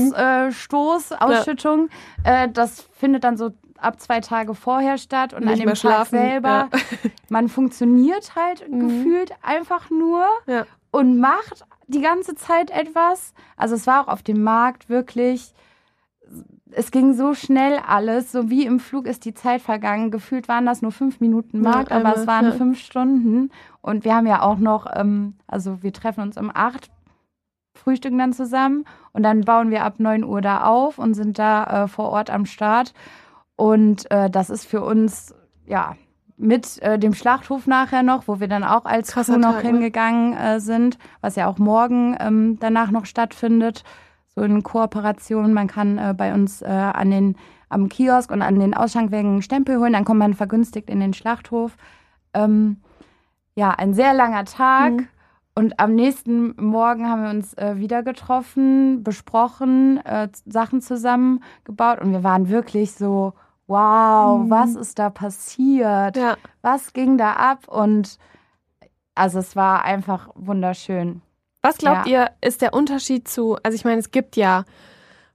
Adrenalinausstoß, 0.03 1.13
Ausschüttung, 1.13 1.89
äh, 2.25 2.49
das 2.49 2.81
findet 2.93 3.25
dann 3.25 3.37
so 3.37 3.51
ab 3.79 4.01
zwei 4.01 4.21
Tage 4.21 4.55
vorher 4.55 4.97
statt 4.99 5.33
und 5.35 5.41
Nicht 5.45 5.53
an 5.55 5.59
dem 5.61 5.67
Tag 5.69 5.77
schlafen, 5.79 6.19
selber. 6.19 6.49
ja. 6.49 6.69
Man 7.29 7.49
funktioniert 7.49 8.35
halt 8.37 8.69
Mhm. 8.71 8.81
gefühlt 8.81 9.33
einfach 9.43 9.91
nur 9.91 10.25
Ja. 10.47 10.67
und 10.91 11.19
macht 11.19 11.65
die 11.89 12.01
ganze 12.01 12.35
Zeit 12.35 12.71
etwas. 12.71 13.35
Also 13.57 13.75
es 13.75 13.87
war 13.87 14.03
auch 14.05 14.09
auf 14.09 14.23
dem 14.23 14.43
Markt 14.43 14.89
wirklich, 14.89 15.53
es 16.71 16.91
ging 16.91 17.13
so 17.13 17.35
schnell 17.35 17.79
alles, 17.87 18.33
so 18.33 18.49
wie 18.49 18.65
im 18.65 18.79
Flug 18.81 19.07
ist 19.07 19.25
die 19.27 19.35
Zeit 19.35 19.61
vergangen. 19.61 20.11
Gefühlt 20.11 20.49
waren 20.49 20.65
das 20.65 20.81
nur 20.81 20.93
fünf 20.93 21.21
Minuten 21.21 21.63
Ja, 21.63 21.71
Markt, 21.71 21.91
aber 21.91 21.99
einmal, 22.11 22.15
es 22.15 22.27
waren 22.27 22.45
ja. 22.47 22.53
fünf 22.53 22.79
Stunden. 22.79 23.51
Und 23.83 24.05
wir 24.05 24.15
haben 24.15 24.27
ja 24.27 24.41
auch 24.43 24.59
noch, 24.59 24.87
ähm, 24.95 25.35
also 25.49 25.83
wir 25.83 25.93
treffen 25.93 26.23
uns 26.23 26.39
um 26.39 26.51
acht, 26.55 26.89
frühstücken 27.83 28.19
dann 28.19 28.33
zusammen 28.33 28.85
und 29.13 29.23
dann 29.23 29.43
bauen 29.43 29.71
wir 29.71 29.85
ab 29.85 29.95
neun 29.99 30.25
Uhr 30.25 30.41
da 30.41 30.65
auf 30.65 30.99
und 30.99 31.15
sind 31.15 31.39
da 31.39 31.85
äh, 31.85 31.89
vor 31.89 32.11
Ort 32.11 32.31
am 32.31 32.47
Start. 32.47 32.95
Und 33.57 34.11
äh, 34.11 34.31
das 34.31 34.51
ist 34.51 34.67
für 34.67 34.83
uns, 34.83 35.35
ja, 35.67 35.97
mit 36.37 36.81
äh, 36.83 36.99
dem 36.99 37.15
Schlachthof 37.15 37.67
nachher 37.67 38.03
noch, 38.03 38.27
wo 38.27 38.41
wir 38.41 38.49
dann 38.49 38.65
auch 38.65 38.85
als 38.85 39.13
Crew 39.13 39.37
noch 39.37 39.55
Tag, 39.55 39.65
ne? 39.65 39.71
hingegangen 39.71 40.37
äh, 40.37 40.61
sind, 40.61 40.99
was 41.21 41.37
ja 41.37 41.47
auch 41.47 41.59
morgen 41.59 42.17
ähm, 42.21 42.59
danach 42.59 42.91
noch 42.91 43.07
stattfindet, 43.07 43.85
so 44.35 44.43
in 44.43 44.63
Kooperation. 44.63 45.53
Man 45.53 45.69
kann 45.69 45.99
äh, 45.99 46.15
bei 46.17 46.33
uns 46.33 46.63
äh, 46.63 46.67
an 46.67 47.11
den, 47.11 47.37
am 47.69 47.89
Kiosk 47.89 48.31
und 48.31 48.43
an 48.43 48.59
den 48.59 48.75
Ausschankwägen 48.75 49.43
Stempel 49.43 49.79
holen, 49.79 49.93
dann 49.93 50.05
kommt 50.05 50.19
man 50.19 50.35
vergünstigt 50.35 50.89
in 50.89 51.01
den 51.01 51.15
Schlachthof. 51.15 51.77
Ähm, 52.35 52.79
ja, 53.55 53.71
ein 53.71 53.93
sehr 53.95 54.15
langer 54.15 54.45
Tag. 54.45 54.93
Mhm. 54.93 55.09
Und 55.55 55.79
am 55.79 55.95
nächsten 55.95 56.55
Morgen 56.57 57.09
haben 57.09 57.23
wir 57.25 57.31
uns 57.31 57.53
äh, 57.55 57.77
wieder 57.77 58.03
getroffen, 58.03 59.03
besprochen, 59.05 59.99
äh, 60.05 60.29
Sachen 60.47 60.81
zusammengebaut 60.81 62.01
und 62.01 62.13
wir 62.13 62.25
waren 62.25 62.49
wirklich 62.49 62.93
so, 62.93 63.35
wow, 63.67 64.39
Mhm. 64.45 64.51
was 64.51 64.75
ist 64.77 64.99
da 64.99 65.11
passiert? 65.11 66.17
Ja. 66.17 66.37
Was 66.63 66.95
ging 66.95 67.19
da 67.19 67.35
ab? 67.35 67.69
Und 67.69 68.19
also 69.15 69.39
es 69.41 69.55
war 69.55 69.85
einfach 69.85 70.31
wunderschön. 70.35 71.21
Was 71.61 71.77
glaubt 71.79 72.07
ihr, 72.07 72.31
ist 72.41 72.63
der 72.63 72.73
Unterschied 72.75 73.29
zu, 73.29 73.57
also 73.63 73.75
ich 73.77 73.85
meine, 73.85 74.01
es 74.01 74.11
gibt 74.11 74.37
ja 74.37 74.65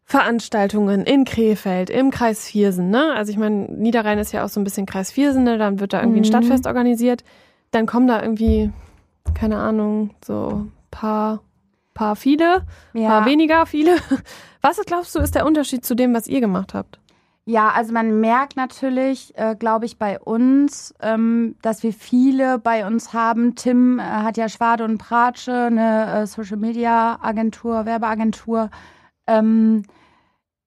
Veranstaltungen 0.04 1.02
in 1.04 1.26
Krefeld, 1.26 1.90
im 1.90 2.12
Kreis 2.12 2.46
Viersen, 2.46 2.90
ne? 2.90 3.14
Also 3.14 3.32
ich 3.32 3.38
meine, 3.38 3.66
Niederrhein 3.72 4.18
ist 4.20 4.32
ja 4.32 4.44
auch 4.44 4.50
so 4.50 4.60
ein 4.60 4.64
bisschen 4.64 4.86
Kreis 4.86 5.12
Viersen, 5.12 5.44
ne? 5.44 5.58
Dann 5.58 5.80
wird 5.80 5.94
da 5.94 6.00
irgendwie 6.00 6.20
ein 6.20 6.22
Mhm. 6.22 6.26
Stadtfest 6.26 6.66
organisiert. 6.66 7.24
Dann 7.72 7.86
kommen 7.86 8.08
da 8.08 8.22
irgendwie, 8.22 8.72
keine 9.34 9.58
Ahnung, 9.58 10.12
so 10.24 10.68
paar, 10.92 11.42
paar 11.94 12.16
viele, 12.16 12.66
paar 12.94 13.26
weniger 13.26 13.66
viele. 13.66 13.98
Was 14.62 14.78
glaubst 14.86 15.16
du, 15.16 15.20
ist 15.20 15.36
der 15.36 15.46
Unterschied 15.46 15.86
zu 15.86 15.96
dem, 15.96 16.14
was 16.14 16.28
ihr 16.28 16.42
gemacht 16.42 16.74
habt? 16.74 17.00
Ja, 17.46 17.70
also 17.70 17.94
man 17.94 18.20
merkt 18.20 18.58
natürlich, 18.58 19.32
äh, 19.38 19.56
glaube 19.58 19.86
ich, 19.86 19.98
bei 19.98 20.20
uns, 20.20 20.94
ähm, 21.02 21.56
dass 21.62 21.82
wir 21.82 21.94
viele 21.94 22.60
bei 22.60 22.86
uns 22.86 23.14
haben. 23.14 23.56
Tim 23.56 24.00
äh, 24.00 24.02
hat 24.02 24.36
ja 24.36 24.50
Schwade 24.50 24.84
und 24.84 24.98
Pratsche, 24.98 25.54
eine 25.54 26.24
äh, 26.24 26.28
Social 26.28 26.58
Media 26.58 27.18
Agentur, 27.22 27.86
Werbeagentur. 27.86 28.70
Ähm, 29.28 29.84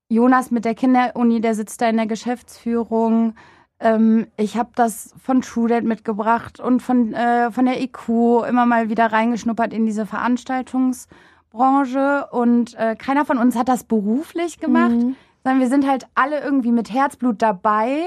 Jonas 0.09 0.51
mit 0.51 0.65
der 0.65 0.75
Kinderuni, 0.75 1.43
der 1.43 1.55
sitzt 1.55 1.83
da 1.83 1.89
in 1.91 1.99
der 1.99 2.07
Geschäftsführung. 2.07 3.35
Ähm, 3.81 4.27
ich 4.37 4.57
habe 4.57 4.71
das 4.75 5.15
von 5.23 5.41
TrueDate 5.41 5.87
mitgebracht 5.87 6.61
und 6.61 6.83
von, 6.83 7.15
äh, 7.15 7.51
von 7.51 7.65
der 7.65 7.81
IQ 7.83 8.09
immer 8.49 8.67
mal 8.67 8.91
wieder 8.91 9.11
reingeschnuppert 9.11 9.73
in 9.73 9.87
diese 9.87 10.07
Veranstaltungsbranche. 10.07 12.29
Und 12.31 12.75
äh, 12.75 12.95
keiner 12.97 13.25
von 13.25 13.39
uns 13.39 13.57
hat 13.57 13.69
das 13.69 13.85
beruflich 13.85 14.61
gemacht 14.61 14.93
Mhm. 14.93 15.17
sondern 15.43 15.61
wir 15.61 15.69
sind 15.69 15.89
halt 15.89 16.07
alle 16.15 16.41
irgendwie 16.41 16.73
mit 16.73 16.93
Herzblut 16.93 17.41
dabei 17.41 18.03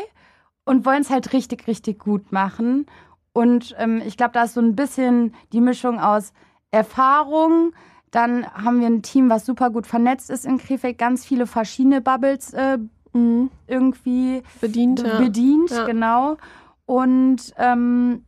und 0.65 0.85
wollen 0.85 1.01
es 1.01 1.09
halt 1.09 1.33
richtig, 1.33 1.67
richtig 1.67 1.99
gut 1.99 2.31
machen. 2.31 2.85
Und 3.33 3.75
ähm, 3.79 4.01
ich 4.05 4.15
glaube, 4.15 4.33
da 4.33 4.43
ist 4.43 4.53
so 4.53 4.61
ein 4.61 4.75
bisschen 4.75 5.33
die 5.51 5.61
Mischung 5.61 5.99
aus 5.99 6.31
Erfahrung. 6.69 7.73
Dann 8.11 8.45
haben 8.53 8.79
wir 8.79 8.87
ein 8.87 9.01
Team, 9.01 9.31
was 9.31 9.45
super 9.45 9.71
gut 9.71 9.87
vernetzt 9.87 10.29
ist 10.29 10.45
in 10.45 10.59
Krefeld, 10.59 10.99
ganz 10.99 11.25
viele 11.25 11.47
verschiedene 11.47 12.01
Bubbles 12.01 12.53
äh, 12.53 12.77
mhm. 13.13 13.49
irgendwie 13.67 14.43
bedient. 14.61 15.01
Ja. 15.01 15.19
Bedient, 15.19 15.71
ja. 15.71 15.85
genau. 15.85 16.37
Und 16.85 17.53
ähm, 17.57 18.23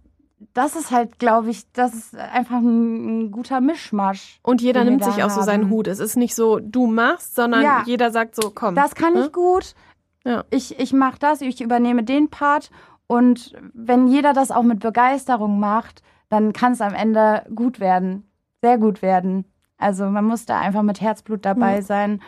das 0.54 0.76
ist 0.76 0.92
halt, 0.92 1.20
glaube 1.20 1.50
ich, 1.50 1.72
das 1.74 1.94
ist 1.94 2.16
einfach 2.16 2.58
ein, 2.58 3.26
ein, 3.26 3.32
guter 3.32 3.62
Mischmasch. 3.62 4.40
Und 4.44 4.62
jeder 4.62 4.84
nimmt 4.84 5.04
sich 5.04 5.16
auch 5.16 5.30
haben. 5.30 5.36
so 5.36 5.42
seinen 5.42 5.70
Hut. 5.70 5.88
Es 5.88 6.00
ist 6.00 6.16
nicht 6.16 6.36
so, 6.36 6.60
du 6.60 6.88
machst, 6.88 7.36
sondern 7.36 7.62
ja. 7.64 7.84
jeder 7.86 8.12
sagt 8.12 8.36
so, 8.36 8.52
komm. 8.54 8.76
Das 8.76 8.96
kann 8.96 9.14
ne? 9.14 9.26
ich 9.26 9.34
gut. 9.34 9.76
Ja. 10.24 10.44
Ich, 10.50 10.80
ich 10.80 10.94
mache 10.94 11.20
das, 11.20 11.42
ich 11.42 11.62
übernehme 11.62 12.04
den 12.04 12.30
Part. 12.30 12.72
Und 13.08 13.54
wenn 13.74 14.08
jeder 14.08 14.34
das 14.34 14.52
auch 14.52 14.64
mit 14.64 14.80
Begeisterung 14.80 15.60
macht, 15.60 16.02
dann 16.30 16.54
kann 16.54 16.74
es 16.74 16.82
am 16.82 16.94
Ende 16.94 17.44
gut 17.54 17.80
werden. 17.80 18.28
Sehr 18.62 18.78
gut 18.78 19.02
werden. 19.02 19.46
Also 19.78 20.06
man 20.06 20.26
muss 20.26 20.46
da 20.46 20.60
einfach 20.60 20.82
mit 20.82 21.02
Herzblut 21.02 21.46
dabei 21.46 21.78
mhm. 21.78 21.84
sein. 21.84 22.22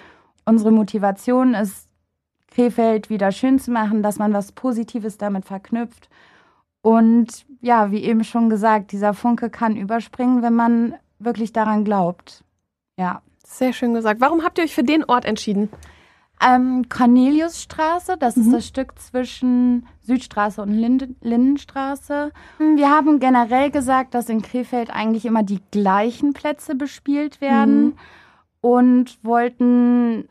Unsere 0.46 0.72
Motivation 0.72 1.54
ist, 1.54 1.87
Krefeld 2.58 3.12
wieder 3.12 3.32
schön 3.32 3.60
zu 3.60 3.70
machen, 3.70 4.02
dass 4.02 4.18
man 4.18 4.34
was 4.34 4.52
Positives 4.52 5.20
damit 5.20 5.46
verknüpft. 5.46 6.10
Und 6.82 7.46
ja, 7.62 7.92
wie 7.92 8.04
eben 8.04 8.24
schon 8.24 8.50
gesagt, 8.50 8.92
dieser 8.92 9.14
Funke 9.14 9.52
kann 9.52 9.76
überspringen, 9.76 10.42
wenn 10.42 10.56
man 10.56 10.96
wirklich 11.20 11.54
daran 11.54 11.84
glaubt. 11.84 12.44
Ja. 12.98 13.22
Sehr 13.46 13.74
schön 13.74 13.94
gesagt. 13.94 14.22
Warum 14.22 14.44
habt 14.44 14.58
ihr 14.58 14.64
euch 14.64 14.74
für 14.74 14.84
den 14.84 15.04
Ort 15.06 15.24
entschieden? 15.24 15.70
Ähm, 16.42 16.90
Corneliusstraße, 16.90 18.18
das 18.18 18.36
mhm. 18.36 18.44
ist 18.44 18.54
das 18.54 18.68
Stück 18.68 19.00
zwischen 19.00 19.88
Südstraße 20.02 20.62
und 20.62 20.74
Lind 20.74 21.16
Lindenstraße. 21.22 22.32
Wir 22.58 22.90
haben 22.90 23.20
generell 23.20 23.70
gesagt, 23.72 24.16
dass 24.16 24.30
in 24.30 24.42
Krefeld 24.42 24.90
eigentlich 24.90 25.26
immer 25.26 25.44
die 25.44 25.62
gleichen 25.72 26.34
Plätze 26.34 26.76
bespielt 26.76 27.40
werden 27.40 27.84
mhm. 27.84 27.94
und 28.62 29.24
wollten 29.24 30.28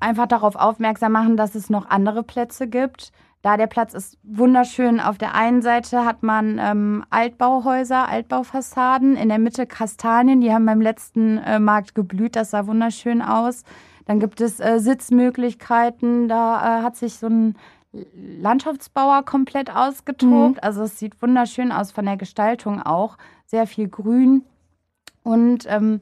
einfach 0.00 0.26
darauf 0.26 0.56
aufmerksam 0.56 1.12
machen, 1.12 1.36
dass 1.36 1.54
es 1.54 1.70
noch 1.70 1.88
andere 1.88 2.22
Plätze 2.22 2.66
gibt. 2.66 3.12
Da 3.42 3.56
der 3.56 3.68
Platz 3.68 3.94
ist 3.94 4.18
wunderschön. 4.22 5.00
Auf 5.00 5.16
der 5.16 5.34
einen 5.34 5.62
Seite 5.62 6.04
hat 6.04 6.22
man 6.22 6.58
ähm, 6.58 7.04
Altbauhäuser, 7.08 8.06
Altbaufassaden, 8.06 9.16
in 9.16 9.30
der 9.30 9.38
Mitte 9.38 9.66
Kastanien, 9.66 10.42
die 10.42 10.52
haben 10.52 10.66
beim 10.66 10.82
letzten 10.82 11.38
äh, 11.38 11.58
Markt 11.58 11.94
geblüht, 11.94 12.36
das 12.36 12.50
sah 12.50 12.66
wunderschön 12.66 13.22
aus. 13.22 13.64
Dann 14.04 14.20
gibt 14.20 14.40
es 14.42 14.60
äh, 14.60 14.78
Sitzmöglichkeiten, 14.78 16.28
da 16.28 16.80
äh, 16.80 16.82
hat 16.82 16.96
sich 16.96 17.14
so 17.14 17.28
ein 17.28 17.56
Landschaftsbauer 17.92 19.24
komplett 19.24 19.74
ausgetobt. 19.74 20.56
Mhm. 20.56 20.60
Also 20.60 20.82
es 20.82 20.98
sieht 20.98 21.20
wunderschön 21.22 21.72
aus 21.72 21.92
von 21.92 22.04
der 22.04 22.16
Gestaltung 22.16 22.82
auch. 22.82 23.16
Sehr 23.46 23.66
viel 23.66 23.88
Grün. 23.88 24.44
Und 25.22 25.64
ähm, 25.68 26.00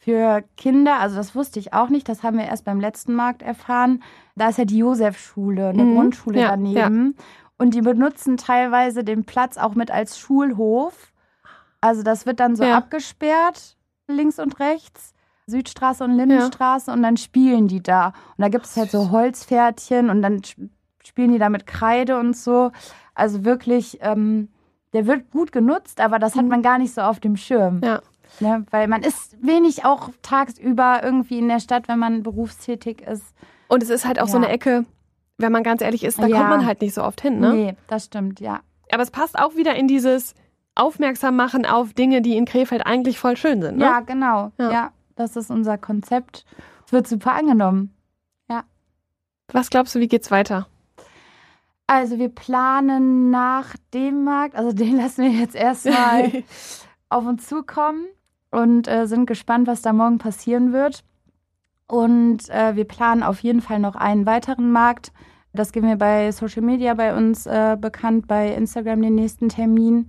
für 0.00 0.42
Kinder, 0.56 0.98
also 0.98 1.16
das 1.16 1.34
wusste 1.34 1.60
ich 1.60 1.74
auch 1.74 1.90
nicht, 1.90 2.08
das 2.08 2.22
haben 2.22 2.38
wir 2.38 2.46
erst 2.46 2.64
beim 2.64 2.80
letzten 2.80 3.14
Markt 3.14 3.42
erfahren. 3.42 4.02
Da 4.34 4.48
ist 4.48 4.58
ja 4.58 4.64
die 4.64 4.78
Josefschule, 4.78 5.68
eine 5.68 5.84
mhm. 5.84 5.94
Grundschule 5.94 6.40
ja, 6.40 6.48
daneben. 6.48 7.14
Ja. 7.16 7.24
Und 7.58 7.74
die 7.74 7.82
benutzen 7.82 8.38
teilweise 8.38 9.04
den 9.04 9.24
Platz 9.24 9.58
auch 9.58 9.74
mit 9.74 9.90
als 9.90 10.18
Schulhof. 10.18 11.12
Also 11.82 12.02
das 12.02 12.24
wird 12.24 12.40
dann 12.40 12.56
so 12.56 12.64
ja. 12.64 12.78
abgesperrt, 12.78 13.76
links 14.08 14.38
und 14.38 14.58
rechts. 14.58 15.12
Südstraße 15.46 16.04
und 16.04 16.12
Lindenstraße 16.12 16.92
und 16.92 17.02
dann 17.02 17.16
spielen 17.16 17.68
die 17.68 17.82
da. 17.82 18.06
Und 18.06 18.38
da 18.38 18.48
gibt 18.48 18.64
es 18.64 18.76
halt 18.76 18.90
so 18.90 19.10
Holzpferdchen 19.10 20.08
und 20.08 20.22
dann 20.22 20.40
spielen 21.04 21.32
die 21.32 21.38
da 21.38 21.48
mit 21.50 21.66
Kreide 21.66 22.18
und 22.18 22.36
so. 22.36 22.70
Also 23.14 23.44
wirklich, 23.44 23.98
ähm, 24.00 24.48
der 24.92 25.06
wird 25.06 25.30
gut 25.30 25.52
genutzt, 25.52 26.00
aber 26.00 26.18
das 26.18 26.36
hat 26.36 26.44
mhm. 26.44 26.50
man 26.50 26.62
gar 26.62 26.78
nicht 26.78 26.94
so 26.94 27.02
auf 27.02 27.20
dem 27.20 27.36
Schirm. 27.36 27.80
Ja. 27.84 28.00
Ne? 28.38 28.64
Weil 28.70 28.88
man 28.88 29.02
ist 29.02 29.36
wenig 29.42 29.84
auch 29.84 30.10
tagsüber 30.22 31.00
irgendwie 31.02 31.38
in 31.38 31.48
der 31.48 31.60
Stadt, 31.60 31.88
wenn 31.88 31.98
man 31.98 32.22
berufstätig 32.22 33.02
ist. 33.02 33.34
Und 33.68 33.82
es 33.82 33.90
ist 33.90 34.06
halt 34.06 34.20
auch 34.20 34.26
ja. 34.26 34.32
so 34.32 34.36
eine 34.36 34.48
Ecke, 34.48 34.84
wenn 35.38 35.52
man 35.52 35.62
ganz 35.62 35.82
ehrlich 35.82 36.04
ist, 36.04 36.18
da 36.18 36.26
ja. 36.26 36.38
kommt 36.38 36.50
man 36.50 36.66
halt 36.66 36.80
nicht 36.80 36.94
so 36.94 37.02
oft 37.02 37.20
hin, 37.20 37.40
ne? 37.40 37.52
Nee, 37.52 37.76
das 37.86 38.06
stimmt, 38.06 38.40
ja. 38.40 38.60
Aber 38.92 39.02
es 39.02 39.10
passt 39.10 39.38
auch 39.38 39.56
wieder 39.56 39.74
in 39.74 39.88
dieses 39.88 40.34
Aufmerksam 40.74 41.36
machen 41.36 41.66
auf 41.66 41.92
Dinge, 41.92 42.22
die 42.22 42.36
in 42.36 42.44
Krefeld 42.44 42.86
eigentlich 42.86 43.18
voll 43.18 43.36
schön 43.36 43.62
sind, 43.62 43.78
ne? 43.78 43.84
Ja, 43.84 44.00
genau. 44.00 44.52
Ja. 44.58 44.70
ja. 44.70 44.92
Das 45.16 45.36
ist 45.36 45.50
unser 45.50 45.76
Konzept. 45.76 46.46
Es 46.86 46.92
wird 46.92 47.06
super 47.06 47.34
angenommen. 47.34 47.94
Ja. 48.48 48.64
Was 49.52 49.68
glaubst 49.68 49.94
du, 49.94 50.00
wie 50.00 50.08
geht's 50.08 50.30
weiter? 50.30 50.66
Also 51.86 52.18
wir 52.18 52.28
planen 52.28 53.30
nach 53.30 53.74
dem 53.92 54.24
Markt, 54.24 54.54
also 54.54 54.72
den 54.76 54.96
lassen 54.96 55.24
wir 55.24 55.32
jetzt 55.32 55.54
erstmal 55.54 56.44
auf 57.08 57.26
uns 57.26 57.46
zukommen 57.46 58.06
und 58.50 58.88
äh, 58.88 59.06
sind 59.06 59.26
gespannt, 59.26 59.66
was 59.66 59.82
da 59.82 59.92
morgen 59.92 60.18
passieren 60.18 60.72
wird. 60.72 61.04
Und 61.86 62.48
äh, 62.50 62.76
wir 62.76 62.84
planen 62.84 63.22
auf 63.22 63.40
jeden 63.40 63.60
Fall 63.60 63.80
noch 63.80 63.96
einen 63.96 64.26
weiteren 64.26 64.70
Markt. 64.70 65.12
Das 65.52 65.72
geben 65.72 65.88
wir 65.88 65.96
bei 65.96 66.30
Social 66.30 66.62
Media 66.62 66.94
bei 66.94 67.16
uns 67.16 67.46
äh, 67.46 67.76
bekannt, 67.80 68.28
bei 68.28 68.54
Instagram 68.54 69.02
den 69.02 69.16
nächsten 69.16 69.48
Termin. 69.48 70.08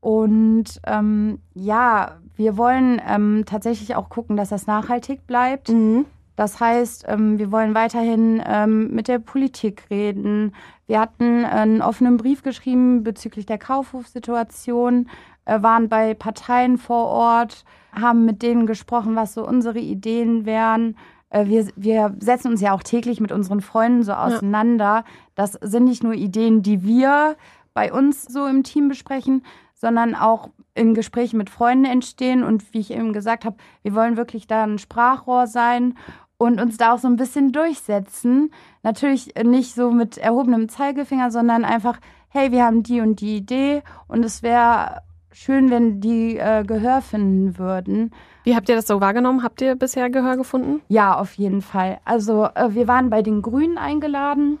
Und 0.00 0.80
ähm, 0.86 1.38
ja, 1.54 2.18
wir 2.34 2.56
wollen 2.56 3.00
ähm, 3.08 3.44
tatsächlich 3.46 3.94
auch 3.94 4.08
gucken, 4.08 4.36
dass 4.36 4.48
das 4.48 4.66
nachhaltig 4.66 5.26
bleibt. 5.26 5.68
Mhm. 5.68 6.04
Das 6.36 6.58
heißt, 6.58 7.04
ähm, 7.08 7.38
wir 7.38 7.52
wollen 7.52 7.74
weiterhin 7.74 8.42
ähm, 8.44 8.92
mit 8.92 9.06
der 9.06 9.20
Politik 9.20 9.84
reden. 9.88 10.52
Wir 10.86 11.00
hatten 11.00 11.44
einen 11.44 11.80
offenen 11.80 12.16
Brief 12.16 12.42
geschrieben 12.42 13.04
bezüglich 13.04 13.46
der 13.46 13.58
Kaufhofsituation, 13.58 15.08
waren 15.44 15.88
bei 15.88 16.14
Parteien 16.14 16.78
vor 16.78 17.06
Ort, 17.06 17.64
haben 17.92 18.24
mit 18.24 18.42
denen 18.42 18.66
gesprochen, 18.66 19.16
was 19.16 19.34
so 19.34 19.46
unsere 19.46 19.78
Ideen 19.78 20.46
wären. 20.46 20.96
Äh, 21.30 21.46
wir, 21.46 21.68
wir 21.76 22.14
setzen 22.18 22.48
uns 22.52 22.60
ja 22.60 22.72
auch 22.72 22.82
täglich 22.82 23.20
mit 23.20 23.32
unseren 23.32 23.60
Freunden 23.60 24.02
so 24.02 24.12
auseinander. 24.12 24.84
Ja. 24.84 25.04
Das 25.34 25.52
sind 25.60 25.84
nicht 25.84 26.02
nur 26.02 26.14
Ideen, 26.14 26.62
die 26.62 26.82
wir 26.82 27.36
bei 27.74 27.92
uns 27.92 28.24
so 28.24 28.46
im 28.46 28.62
Team 28.62 28.88
besprechen, 28.88 29.42
sondern 29.74 30.14
auch 30.14 30.50
in 30.74 30.94
Gesprächen 30.94 31.36
mit 31.36 31.50
Freunden 31.50 31.84
entstehen. 31.84 32.44
Und 32.44 32.72
wie 32.72 32.80
ich 32.80 32.92
eben 32.92 33.12
gesagt 33.12 33.44
habe, 33.44 33.56
wir 33.82 33.94
wollen 33.94 34.16
wirklich 34.16 34.46
da 34.46 34.64
ein 34.64 34.78
Sprachrohr 34.78 35.46
sein 35.46 35.94
und 36.38 36.60
uns 36.60 36.76
da 36.76 36.94
auch 36.94 36.98
so 36.98 37.08
ein 37.08 37.16
bisschen 37.16 37.52
durchsetzen. 37.52 38.52
Natürlich 38.82 39.34
nicht 39.44 39.74
so 39.74 39.90
mit 39.90 40.18
erhobenem 40.18 40.68
Zeigefinger, 40.68 41.30
sondern 41.30 41.64
einfach, 41.64 41.98
hey, 42.28 42.52
wir 42.52 42.64
haben 42.64 42.82
die 42.82 43.00
und 43.00 43.20
die 43.20 43.36
Idee 43.36 43.82
und 44.08 44.24
es 44.24 44.42
wäre 44.42 45.02
schön, 45.34 45.70
wenn 45.70 46.00
die 46.00 46.38
äh, 46.38 46.64
Gehör 46.64 47.02
finden 47.02 47.58
würden. 47.58 48.12
Wie 48.44 48.54
habt 48.54 48.68
ihr 48.68 48.76
das 48.76 48.86
so 48.86 49.00
wahrgenommen? 49.00 49.42
Habt 49.42 49.60
ihr 49.60 49.74
bisher 49.74 50.08
Gehör 50.08 50.36
gefunden? 50.36 50.80
Ja, 50.88 51.18
auf 51.18 51.34
jeden 51.34 51.60
Fall. 51.60 51.98
Also 52.04 52.44
äh, 52.54 52.74
wir 52.74 52.88
waren 52.88 53.10
bei 53.10 53.22
den 53.22 53.42
Grünen 53.42 53.76
eingeladen. 53.76 54.58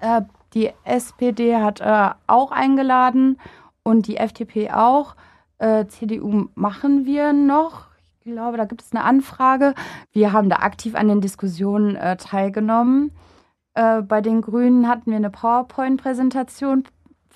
Äh, 0.00 0.22
die 0.54 0.70
SPD 0.84 1.56
hat 1.56 1.80
äh, 1.80 2.10
auch 2.26 2.52
eingeladen 2.52 3.38
und 3.82 4.06
die 4.06 4.16
FDP 4.16 4.70
auch. 4.70 5.16
Äh, 5.58 5.86
CDU 5.86 6.46
machen 6.54 7.04
wir 7.04 7.32
noch. 7.32 7.88
Ich 8.20 8.32
glaube, 8.32 8.56
da 8.56 8.66
gibt 8.66 8.82
es 8.82 8.92
eine 8.92 9.04
Anfrage. 9.04 9.74
Wir 10.12 10.32
haben 10.32 10.48
da 10.48 10.56
aktiv 10.56 10.94
an 10.94 11.08
den 11.08 11.20
Diskussionen 11.20 11.96
äh, 11.96 12.16
teilgenommen. 12.16 13.12
Bei 13.74 14.20
den 14.20 14.40
Grünen 14.42 14.88
hatten 14.88 15.12
wir 15.12 15.18
eine 15.18 15.30
PowerPoint-Präsentation 15.30 16.82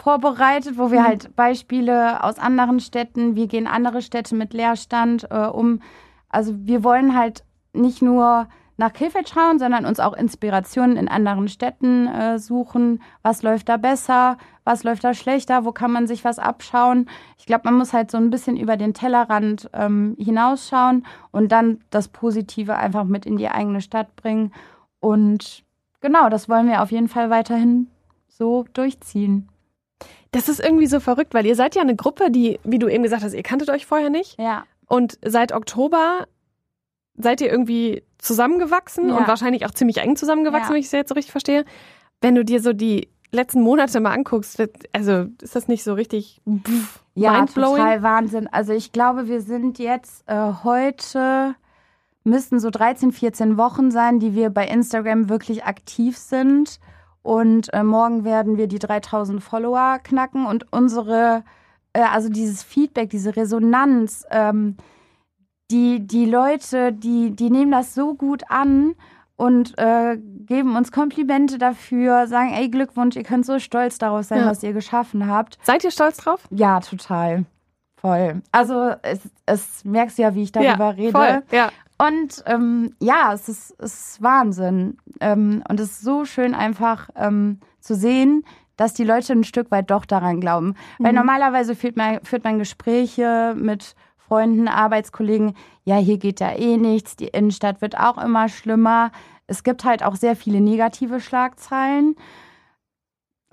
vorbereitet, 0.03 0.79
wo 0.79 0.91
wir 0.91 1.01
mhm. 1.01 1.07
halt 1.07 1.37
Beispiele 1.37 2.25
aus 2.25 2.38
anderen 2.38 2.81
Städten, 2.81 3.37
wie 3.37 3.47
gehen 3.47 3.69
andere 3.69 4.03
Städte 4.03 4.35
mit 4.35 4.53
Leerstand 4.53 5.29
äh, 5.31 5.47
um. 5.47 5.81
Also 6.29 6.55
wir 6.57 6.83
wollen 6.83 7.17
halt 7.17 7.45
nicht 7.73 8.03
nur 8.03 8.49
nach 8.77 8.93
Krefeld 8.93 9.29
schauen, 9.29 9.61
sondern 9.61 9.87
uns 9.87 10.01
auch 10.01 10.15
Inspirationen 10.15 10.97
in 10.97 11.07
anderen 11.07 11.47
Städten 11.47 12.09
äh, 12.09 12.41
suchen. 12.41 13.01
Was 13.23 13.45
läuft 13.45 13.69
da 13.69 13.77
besser? 13.77 14.38
Was 14.65 14.83
läuft 14.83 15.05
da 15.05 15.15
schlechter? 15.15 15.65
Wo 15.65 15.71
kann 15.71 15.93
man 15.93 16.09
sich 16.09 16.25
was 16.25 16.41
abschauen? 16.41 17.09
Ich 17.38 17.47
glaube, 17.47 17.62
man 17.67 17.75
muss 17.75 17.93
halt 17.93 18.11
so 18.11 18.19
ein 18.19 18.31
bisschen 18.31 18.57
über 18.57 18.77
den 18.77 18.95
Tellerrand 18.95 19.71
ähm, 19.73 20.17
hinausschauen 20.19 21.07
und 21.31 21.53
dann 21.53 21.79
das 21.91 22.09
Positive 22.09 22.75
einfach 22.77 23.05
mit 23.05 23.25
in 23.25 23.37
die 23.37 23.49
eigene 23.49 23.81
Stadt 23.81 24.17
bringen. 24.17 24.53
Und 24.99 25.62
genau, 26.01 26.29
das 26.29 26.49
wollen 26.49 26.67
wir 26.67 26.83
auf 26.83 26.91
jeden 26.91 27.09
Fall 27.09 27.31
weiterhin 27.31 27.87
so 28.27 28.65
durchziehen. 28.73 29.49
Das 30.33 30.49
ist 30.49 30.61
irgendwie 30.61 30.87
so 30.87 30.99
verrückt, 30.99 31.35
weil 31.35 31.47
ihr 31.47 31.57
seid 31.57 31.75
ja 31.75 31.83
eine 31.83 31.95
Gruppe, 31.95 32.31
die, 32.31 32.59
wie 32.64 32.79
du 32.79 32.88
eben 32.88 33.03
gesagt 33.03 33.23
hast, 33.23 33.35
ihr 33.35 33.42
kanntet 33.42 33.71
euch 33.71 33.87
vorher 33.87 34.11
nicht. 34.11 34.38
Ja. 34.38 34.64
Und 34.88 35.18
seit 35.25 35.53
Oktober 35.53 36.27
seid 37.16 37.40
ihr 37.40 37.51
irgendwie 37.51 38.03
zusammengewachsen 38.18 39.11
ja. 39.11 39.16
und 39.16 39.29
wahrscheinlich 39.29 39.66
auch 39.66 39.73
ziemlich 39.73 39.99
eng 39.99 40.16
zusammengewachsen, 40.16 40.68
ja. 40.68 40.75
wenn 40.75 40.81
ich 40.81 40.87
es 40.87 40.92
jetzt 40.92 41.11
so 41.11 41.14
richtig 41.14 41.33
verstehe. 41.33 41.64
Wenn 42.21 42.35
du 42.35 42.45
dir 42.45 42.61
so 42.61 42.73
die 42.73 43.09
letzten 43.31 43.62
Monate 43.62 44.01
mal 44.01 44.12
anguckst, 44.12 44.62
also 44.92 45.27
ist 45.40 45.55
das 45.55 45.68
nicht 45.68 45.85
so 45.85 45.95
richtig 45.95 46.40
pff, 46.49 47.01
ja, 47.14 47.45
total 47.47 48.03
Wahnsinn. 48.03 48.49
Also 48.51 48.73
ich 48.73 48.92
glaube, 48.92 49.29
wir 49.29 49.40
sind 49.40 49.79
jetzt 49.79 50.25
äh, 50.29 50.53
heute 50.62 51.55
müssten 52.25 52.61
so 52.61 52.71
13, 52.71 53.12
14 53.12 53.57
Wochen 53.57 53.90
sein, 53.90 54.21
die 54.21 54.35
wir 54.35 54.51
bei 54.51 54.66
Instagram 54.66 55.29
wirklich 55.29 55.64
aktiv 55.64 56.16
sind. 56.16 56.79
Und 57.23 57.73
äh, 57.73 57.83
morgen 57.85 58.25
werden 58.25 58.57
wir 58.57 58.67
die 58.67 58.79
3000 58.81 59.43
Follower 59.43 59.99
knacken 60.03 60.47
und 60.47 60.67
unsere, 60.73 61.45
äh, 61.93 62.01
also 62.03 62.29
dieses 62.29 62.63
Feedback, 62.63 63.11
diese 63.11 63.37
Resonanz, 63.37 64.27
ähm, 64.31 64.77
die, 65.71 66.01
die 66.07 66.27
Leute, 66.27 66.93
die, 66.93 67.31
die 67.31 67.51
nehmen 67.51 67.71
das 67.71 67.95
so 67.95 68.15
gut 68.15 68.43
an 68.49 68.95
und 69.37 69.79
äh, 69.79 70.19
geben 70.47 70.77
uns 70.77 70.93
Komplimente 70.93 71.59
dafür, 71.59 72.27
sagen, 72.27 72.53
ey, 72.53 72.69
Glückwunsch, 72.69 73.17
ihr 73.17 73.23
könnt 73.23 73.47
so 73.47 73.59
stolz 73.59 73.99
darauf 73.99 74.25
sein, 74.25 74.41
Ja. 74.41 74.47
was 74.47 74.63
ihr 74.63 74.73
geschaffen 74.73 75.27
habt. 75.29 75.59
Seid 75.63 75.85
ihr 75.85 75.91
stolz 75.91 76.19
drauf? 76.19 76.47
Ja, 76.51 76.81
total. 76.81 77.45
Voll. 77.97 78.43
Also 78.51 78.95
es, 79.03 79.21
es 79.47 79.85
merkst 79.85 80.19
du 80.19 80.23
ja, 80.23 80.35
wie 80.35 80.43
ich 80.43 80.53
darüber 80.53 80.97
rede. 80.97 81.13
Voll. 81.13 81.43
Ja. 81.53 81.71
Und 82.07 82.43
ähm, 82.47 82.95
ja, 83.01 83.33
es 83.33 83.49
ist, 83.49 83.75
es 83.79 83.95
ist 84.15 84.23
Wahnsinn. 84.23 84.97
Ähm, 85.21 85.62
und 85.69 85.79
es 85.79 85.93
ist 85.93 86.01
so 86.03 86.25
schön 86.25 86.55
einfach 86.55 87.11
ähm, 87.17 87.61
zu 87.81 87.95
sehen, 87.95 88.45
dass 88.77 88.95
die 88.95 89.05
Leute 89.05 89.33
ein 89.35 89.45
Stück 89.45 89.71
weit 89.71 89.91
doch 89.91 90.05
daran 90.05 90.41
glauben. 90.41 90.75
Weil 90.99 91.12
Mhm. 91.12 91.19
normalerweise 91.19 91.77
führt 91.77 91.97
man, 91.97 92.19
führt 92.25 92.43
man 92.45 92.59
Gespräche 92.59 93.55
mit 93.57 93.95
Freunden, 94.17 94.67
Arbeitskollegen. 94.67 95.55
Ja, 95.85 95.97
hier 95.97 96.19
geht 96.19 96.41
ja 96.41 96.53
eh 96.53 96.77
nichts. 96.77 97.17
Die 97.17 97.29
Innenstadt 97.29 97.81
wird 97.83 97.99
auch 97.99 98.19
immer 98.19 98.49
schlimmer. 98.49 99.12
Es 99.47 99.62
gibt 99.62 99.85
halt 99.85 100.03
auch 100.03 100.17
sehr 100.17 100.35
viele 100.37 100.61
negative 100.61 101.21
Schlagzeilen. 101.21 102.17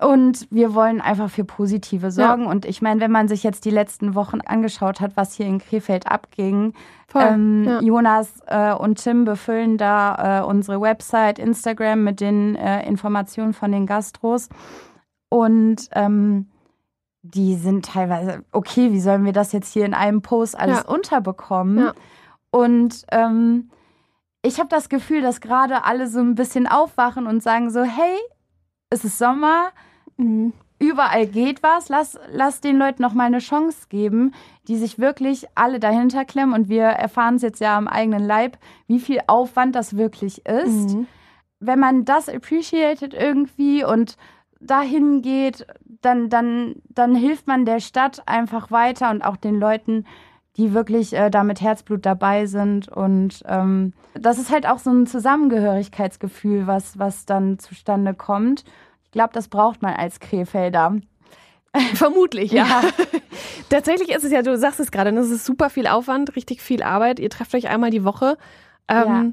Und 0.00 0.46
wir 0.50 0.74
wollen 0.74 1.00
einfach 1.00 1.28
für 1.30 1.44
positive 1.44 2.10
sorgen. 2.10 2.46
Und 2.46 2.64
ich 2.64 2.80
meine, 2.80 3.00
wenn 3.00 3.10
man 3.10 3.28
sich 3.28 3.42
jetzt 3.42 3.64
die 3.66 3.70
letzten 3.70 4.14
Wochen 4.14 4.40
angeschaut 4.40 5.00
hat, 5.00 5.16
was 5.16 5.34
hier 5.34 5.46
in 5.46 5.58
Krefeld 5.58 6.06
abging, 6.06 6.72
Voll. 7.08 7.22
ähm, 7.22 7.64
ja. 7.64 7.80
Jonas 7.80 8.40
äh, 8.46 8.72
und 8.72 9.02
Tim 9.02 9.24
befüllen 9.26 9.76
da 9.76 10.40
äh, 10.40 10.44
unsere 10.44 10.80
Website, 10.80 11.38
Instagram 11.38 12.02
mit 12.02 12.20
den 12.20 12.56
äh, 12.56 12.86
Informationen 12.86 13.52
von 13.52 13.72
den 13.72 13.84
Gastros. 13.86 14.48
Und 15.28 15.88
ähm, 15.92 16.48
die 17.22 17.56
sind 17.56 17.84
teilweise, 17.84 18.42
okay, 18.52 18.92
wie 18.92 19.00
sollen 19.00 19.26
wir 19.26 19.32
das 19.34 19.52
jetzt 19.52 19.72
hier 19.72 19.84
in 19.84 19.92
einem 19.92 20.22
Post 20.22 20.58
alles 20.58 20.78
Ja. 20.78 20.88
unterbekommen? 20.88 21.78
Ja. 21.78 21.92
Und 22.50 23.04
ähm, 23.12 23.70
ich 24.42 24.58
habe 24.58 24.70
das 24.70 24.88
Gefühl, 24.88 25.20
dass 25.20 25.42
gerade 25.42 25.84
alle 25.84 26.08
so 26.08 26.20
ein 26.20 26.34
bisschen 26.34 26.66
aufwachen 26.66 27.26
und 27.26 27.42
sagen 27.42 27.70
so, 27.70 27.82
hey, 27.82 28.16
es 28.88 29.04
ist 29.04 29.18
Sommer, 29.18 29.68
Mhm. 30.20 30.52
überall 30.78 31.26
geht 31.26 31.62
was. 31.62 31.88
Lass, 31.88 32.18
lass 32.32 32.60
den 32.60 32.76
Leuten 32.76 33.02
noch 33.02 33.14
mal 33.14 33.24
eine 33.24 33.38
Chance 33.38 33.86
geben, 33.88 34.32
die 34.68 34.76
sich 34.76 34.98
wirklich 34.98 35.46
alle 35.54 35.80
dahinter 35.80 36.24
klemmen. 36.24 36.54
Und 36.54 36.68
wir 36.68 36.84
erfahren 36.84 37.36
es 37.36 37.42
jetzt 37.42 37.60
ja 37.60 37.76
am 37.76 37.88
eigenen 37.88 38.24
Leib, 38.24 38.58
wie 38.86 39.00
viel 39.00 39.20
Aufwand 39.26 39.74
das 39.74 39.96
wirklich 39.96 40.46
ist. 40.46 40.94
Mhm. 40.94 41.06
Wenn 41.58 41.78
man 41.78 42.04
das 42.04 42.28
appreciated 42.28 43.12
irgendwie 43.14 43.84
und 43.84 44.16
dahin 44.60 45.22
geht, 45.22 45.66
dann, 46.02 46.28
dann, 46.28 46.76
dann 46.88 47.14
hilft 47.14 47.46
man 47.46 47.64
der 47.64 47.80
Stadt 47.80 48.22
einfach 48.26 48.70
weiter 48.70 49.10
und 49.10 49.22
auch 49.22 49.36
den 49.36 49.58
Leuten, 49.58 50.04
die 50.56 50.74
wirklich 50.74 51.14
äh, 51.14 51.30
da 51.30 51.44
mit 51.44 51.60
Herzblut 51.60 52.04
dabei 52.04 52.46
sind. 52.46 52.88
Und 52.88 53.42
ähm, 53.46 53.92
das 54.14 54.38
ist 54.38 54.50
halt 54.50 54.66
auch 54.66 54.78
so 54.78 54.90
ein 54.90 55.06
Zusammengehörigkeitsgefühl, 55.06 56.66
was, 56.66 56.98
was 56.98 57.24
dann 57.24 57.58
zustande 57.58 58.14
kommt. 58.14 58.64
Ich 59.10 59.12
glaube, 59.12 59.30
das 59.32 59.48
braucht 59.48 59.82
man 59.82 59.94
als 59.94 60.20
Krefelder. 60.20 60.94
Vermutlich, 61.94 62.52
ja. 62.52 62.64
Ja. 62.64 62.82
Tatsächlich 63.68 64.10
ist 64.10 64.22
es 64.24 64.30
ja, 64.30 64.42
du 64.42 64.56
sagst 64.56 64.78
es 64.78 64.92
gerade, 64.92 65.10
es 65.10 65.30
ist 65.30 65.44
super 65.44 65.68
viel 65.68 65.88
Aufwand, 65.88 66.36
richtig 66.36 66.62
viel 66.62 66.82
Arbeit. 66.84 67.18
Ihr 67.18 67.28
trefft 67.28 67.52
euch 67.56 67.68
einmal 67.68 67.90
die 67.90 68.04
Woche. 68.04 68.36
Ähm, 68.88 69.06
Ja. 69.06 69.24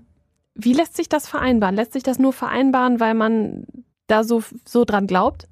Wie 0.59 0.73
lässt 0.73 0.95
sich 0.97 1.07
das 1.07 1.27
vereinbaren? 1.27 1.75
Lässt 1.75 1.93
sich 1.93 2.01
das 2.01 2.17
nur 2.17 2.33
vereinbaren, 2.33 2.99
weil 2.99 3.13
man 3.13 3.67
da 4.07 4.23
so, 4.23 4.41
so 4.65 4.83
dran 4.83 5.05
glaubt? 5.05 5.47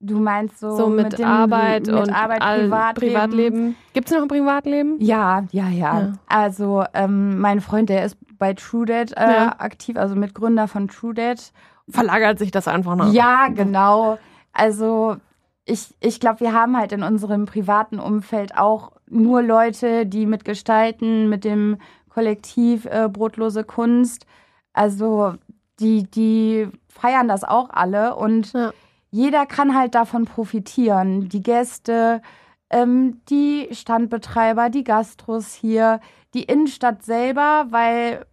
Du 0.00 0.18
meinst 0.18 0.58
so, 0.58 0.76
So 0.76 0.88
mit, 0.88 1.16
dem, 1.18 1.24
Arbeit 1.26 1.86
mit 1.86 1.94
und 1.94 2.10
Arbeit, 2.10 2.40
Privatleben. 2.40 3.12
Privatleben. 3.12 3.76
Gibt 3.92 4.08
es 4.08 4.14
noch 4.14 4.22
ein 4.22 4.28
Privatleben? 4.28 4.96
Ja, 5.00 5.44
ja, 5.52 5.68
ja. 5.68 6.00
Ja. 6.00 6.12
Also 6.26 6.82
ähm, 6.94 7.38
mein 7.38 7.60
Freund, 7.60 7.88
der 7.88 8.04
ist 8.04 8.16
bei 8.38 8.54
TrueDate 8.54 9.16
äh, 9.16 9.20
aktiv, 9.58 9.96
also 9.96 10.16
Mitgründer 10.16 10.66
von 10.66 10.88
TrueDate. 10.88 11.52
Verlagert 11.88 12.38
sich 12.38 12.50
das 12.50 12.66
einfach 12.68 12.96
noch? 12.96 13.12
Ja, 13.12 13.48
genau. 13.48 14.18
Also 14.52 15.16
ich, 15.64 15.94
ich 16.00 16.20
glaube, 16.20 16.40
wir 16.40 16.52
haben 16.52 16.76
halt 16.76 16.92
in 16.92 17.02
unserem 17.02 17.46
privaten 17.46 17.98
Umfeld 17.98 18.56
auch 18.56 18.92
nur 19.08 19.42
Leute, 19.42 20.06
die 20.06 20.26
mitgestalten, 20.26 21.28
mit 21.28 21.44
dem 21.44 21.78
Kollektiv 22.08 22.86
äh, 22.86 23.08
Brotlose 23.08 23.62
Kunst. 23.64 24.26
Also 24.72 25.34
die, 25.78 26.04
die 26.10 26.68
feiern 26.88 27.28
das 27.28 27.44
auch 27.44 27.70
alle 27.70 28.16
und 28.16 28.52
Ja. 28.52 28.72
jeder 29.10 29.46
kann 29.46 29.76
halt 29.76 29.94
davon 29.94 30.24
profitieren. 30.24 31.28
Die 31.28 31.42
Gäste, 31.42 32.22
ähm, 32.70 33.20
die 33.28 33.68
Standbetreiber, 33.72 34.70
die 34.70 34.84
Gastros 34.84 35.52
hier, 35.52 36.00
die 36.34 36.44
Innenstadt 36.44 37.02
selber, 37.04 37.66
weil 37.70 38.26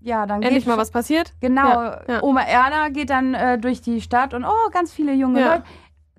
ja, 0.00 0.26
dann 0.26 0.42
Endlich 0.42 0.66
mal 0.66 0.78
was 0.78 0.90
passiert? 0.90 1.34
Genau, 1.40 1.68
Ja, 1.68 2.00
ja. 2.08 2.22
Oma 2.22 2.42
Erna 2.42 2.88
geht 2.90 3.10
dann 3.10 3.34
äh, 3.34 3.58
durch 3.58 3.80
die 3.80 4.00
Stadt 4.00 4.34
und 4.34 4.44
oh, 4.44 4.70
ganz 4.72 4.92
viele 4.92 5.12
junge 5.12 5.40
Ja. 5.40 5.52
Leute. 5.54 5.64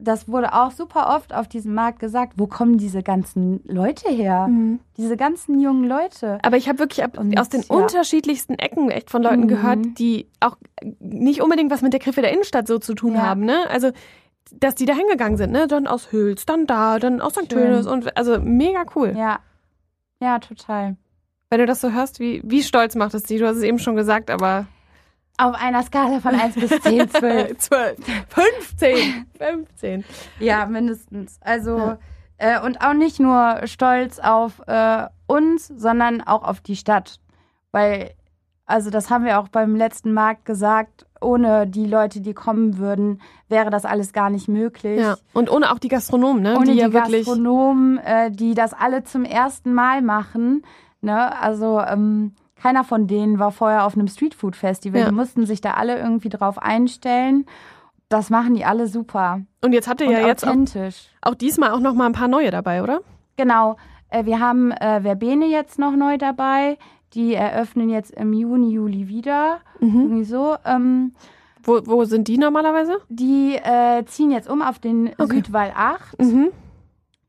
Das 0.02 0.30
wurde 0.30 0.54
auch 0.54 0.72
super 0.72 1.14
oft 1.14 1.34
auf 1.34 1.50
diesem 1.50 1.74
Markt 1.74 2.00
gesagt. 2.00 2.34
Wo 2.38 2.48
kommen 2.48 2.78
diese 2.78 3.04
ganzen 3.04 3.60
Leute 3.66 4.08
her? 4.10 4.48
Mhm. 4.48 4.80
Diese 4.96 5.18
ganzen 5.18 5.60
jungen 5.60 5.84
Leute. 5.84 6.40
Aber 6.42 6.56
ich 6.56 6.70
habe 6.70 6.80
wirklich 6.80 7.04
ab, 7.04 7.18
Und, 7.18 7.38
aus 7.38 7.50
den 7.50 7.64
unterschiedlichsten 7.64 8.54
Ecken 8.54 8.90
echt 8.92 9.10
von 9.10 9.22
Leuten 9.22 9.42
Mhm. 9.42 9.48
gehört, 9.50 9.80
die 9.98 10.28
auch 10.40 10.56
nicht 11.02 11.42
unbedingt 11.42 11.70
was 11.70 11.82
mit 11.82 11.92
der 11.92 12.00
Griffe 12.00 12.22
der 12.22 12.32
Innenstadt 12.32 12.66
so 12.66 12.80
zu 12.80 12.94
tun 12.94 13.22
haben. 13.22 13.42
Ne? 13.44 13.70
Also, 13.70 13.92
dass 14.54 14.74
die 14.76 14.86
da 14.86 14.94
hingegangen 14.94 15.38
sind. 15.38 15.52
Ne? 15.52 15.68
Dann 15.68 15.86
aus 15.86 16.14
Hüls, 16.14 16.46
dann 16.46 16.66
da, 16.66 16.98
dann 16.98 17.20
aus 17.20 17.34
St. 17.34 17.50
Tönis. 17.50 17.86
Und 17.86 18.16
also 18.18 18.40
mega 18.40 18.86
cool. 18.96 19.14
Ja, 19.18 19.40
ja, 20.22 20.40
total. 20.40 20.96
Wenn 21.50 21.60
du 21.60 21.66
das 21.66 21.82
so 21.82 21.92
hörst, 21.92 22.20
wie, 22.20 22.42
wie 22.44 22.62
stolz 22.62 22.96
macht 22.96 23.14
es 23.14 23.24
dich? 23.24 23.40
Du 23.40 23.48
hast 23.48 23.58
es 23.58 23.64
eben 23.64 23.80
schon 23.80 23.96
gesagt, 23.96 24.30
aber 24.30 24.68
Auf 25.38 25.56
einer 25.56 25.82
Skala 25.84 26.20
von 26.20 26.36
1 26.36 26.56
bis 26.56 26.70
10, 26.82 27.10
12. 27.10 27.58
12, 27.58 27.98
15, 28.30 29.26
15. 29.38 30.06
Ja, 30.40 30.66
mindestens. 30.68 31.40
Also, 31.42 31.96
äh, 32.38 32.60
und 32.62 32.82
auch 32.82 32.94
nicht 32.94 33.20
nur 33.20 33.62
stolz 33.66 34.20
auf 34.20 34.62
äh, 34.68 35.08
uns, 35.28 35.68
sondern 35.68 36.22
auch 36.22 36.44
auf 36.44 36.62
die 36.62 36.76
Stadt. 36.76 37.20
Weil, 37.72 38.12
also 38.66 38.92
das 38.92 39.10
haben 39.10 39.26
wir 39.26 39.40
auch 39.40 39.48
beim 39.48 39.76
letzten 39.76 40.14
Markt 40.14 40.46
gesagt, 40.46 41.08
ohne 41.20 41.66
die 41.68 41.86
Leute, 41.86 42.22
die 42.22 42.34
kommen 42.34 42.78
würden, 42.78 43.22
wäre 43.48 43.72
das 43.72 43.86
alles 43.86 44.14
gar 44.14 44.30
nicht 44.30 44.48
möglich. 44.48 45.00
Ja. 45.00 45.18
Und 45.34 45.50
ohne 45.52 45.72
auch 45.72 45.80
die 45.80 45.90
Gastronomen, 45.90 46.44
ne? 46.44 46.56
Ohne 46.56 46.66
die 46.66 46.72
die, 46.74 46.78
ja 46.78 46.94
wirklich. 46.94 47.26
Gastronomen, 47.26 47.98
äh, 47.98 48.30
die 48.30 48.54
das 48.54 48.74
alle 48.74 49.04
zum 49.04 49.26
ersten 49.26 49.74
Mal 49.74 50.02
machen. 50.04 50.64
Ne? 51.02 51.40
Also 51.42 51.80
ähm, 51.80 52.34
keiner 52.62 52.84
von 52.84 53.08
denen 53.08 53.40
war 53.40 53.52
vorher 53.52 53.86
auf 53.86 53.96
einem 53.96 54.08
Streetfood-Festival. 54.08 55.02
Ja. 55.02 55.10
Die 55.10 55.16
mussten 55.16 55.46
sich 55.46 55.62
da 55.62 55.72
alle 55.76 55.98
irgendwie 55.98 56.30
drauf 56.30 56.58
einstellen. 56.62 57.46
Das 58.10 58.30
machen 58.30 58.56
die 58.56 58.66
alle 58.66 58.88
super. 58.88 59.42
Und 59.64 59.72
jetzt 59.74 59.88
hatte 59.88 60.06
Und 60.06 60.12
ja 60.12 60.26
jetzt 60.26 60.46
auch, 60.48 60.56
auch 61.22 61.36
diesmal 61.36 61.72
auch 61.72 61.80
noch 61.80 61.94
mal 61.94 62.08
ein 62.08 62.14
paar 62.14 62.28
neue 62.28 62.50
dabei, 62.52 62.82
oder? 62.84 63.02
Genau. 63.38 63.78
Äh, 64.10 64.26
wir 64.26 64.40
haben 64.40 64.72
äh, 64.72 65.02
Verbene 65.02 65.46
jetzt 65.46 65.80
noch 65.80 65.96
neu 65.96 66.18
dabei. 66.18 66.78
Die 67.14 67.34
eröffnen 67.34 67.90
jetzt 67.90 68.12
im 68.12 68.34
Juni, 68.34 68.72
Juli 68.72 69.08
wieder. 69.08 69.60
Mhm. 69.80 70.02
Irgendwie 70.02 70.24
so. 70.26 70.56
Ähm, 70.66 71.14
Wo, 71.64 71.80
wo 71.86 72.04
sind 72.06 72.28
die 72.28 72.38
normalerweise? 72.38 72.98
die 73.10 73.56
äh, 73.56 74.04
ziehen 74.06 74.32
jetzt 74.32 74.50
um 74.50 74.62
auf 74.62 74.80
den 74.80 75.12
Okay. 75.18 75.36
Südwall 75.38 75.72
8. 75.76 76.20
Mhm. 76.20 76.50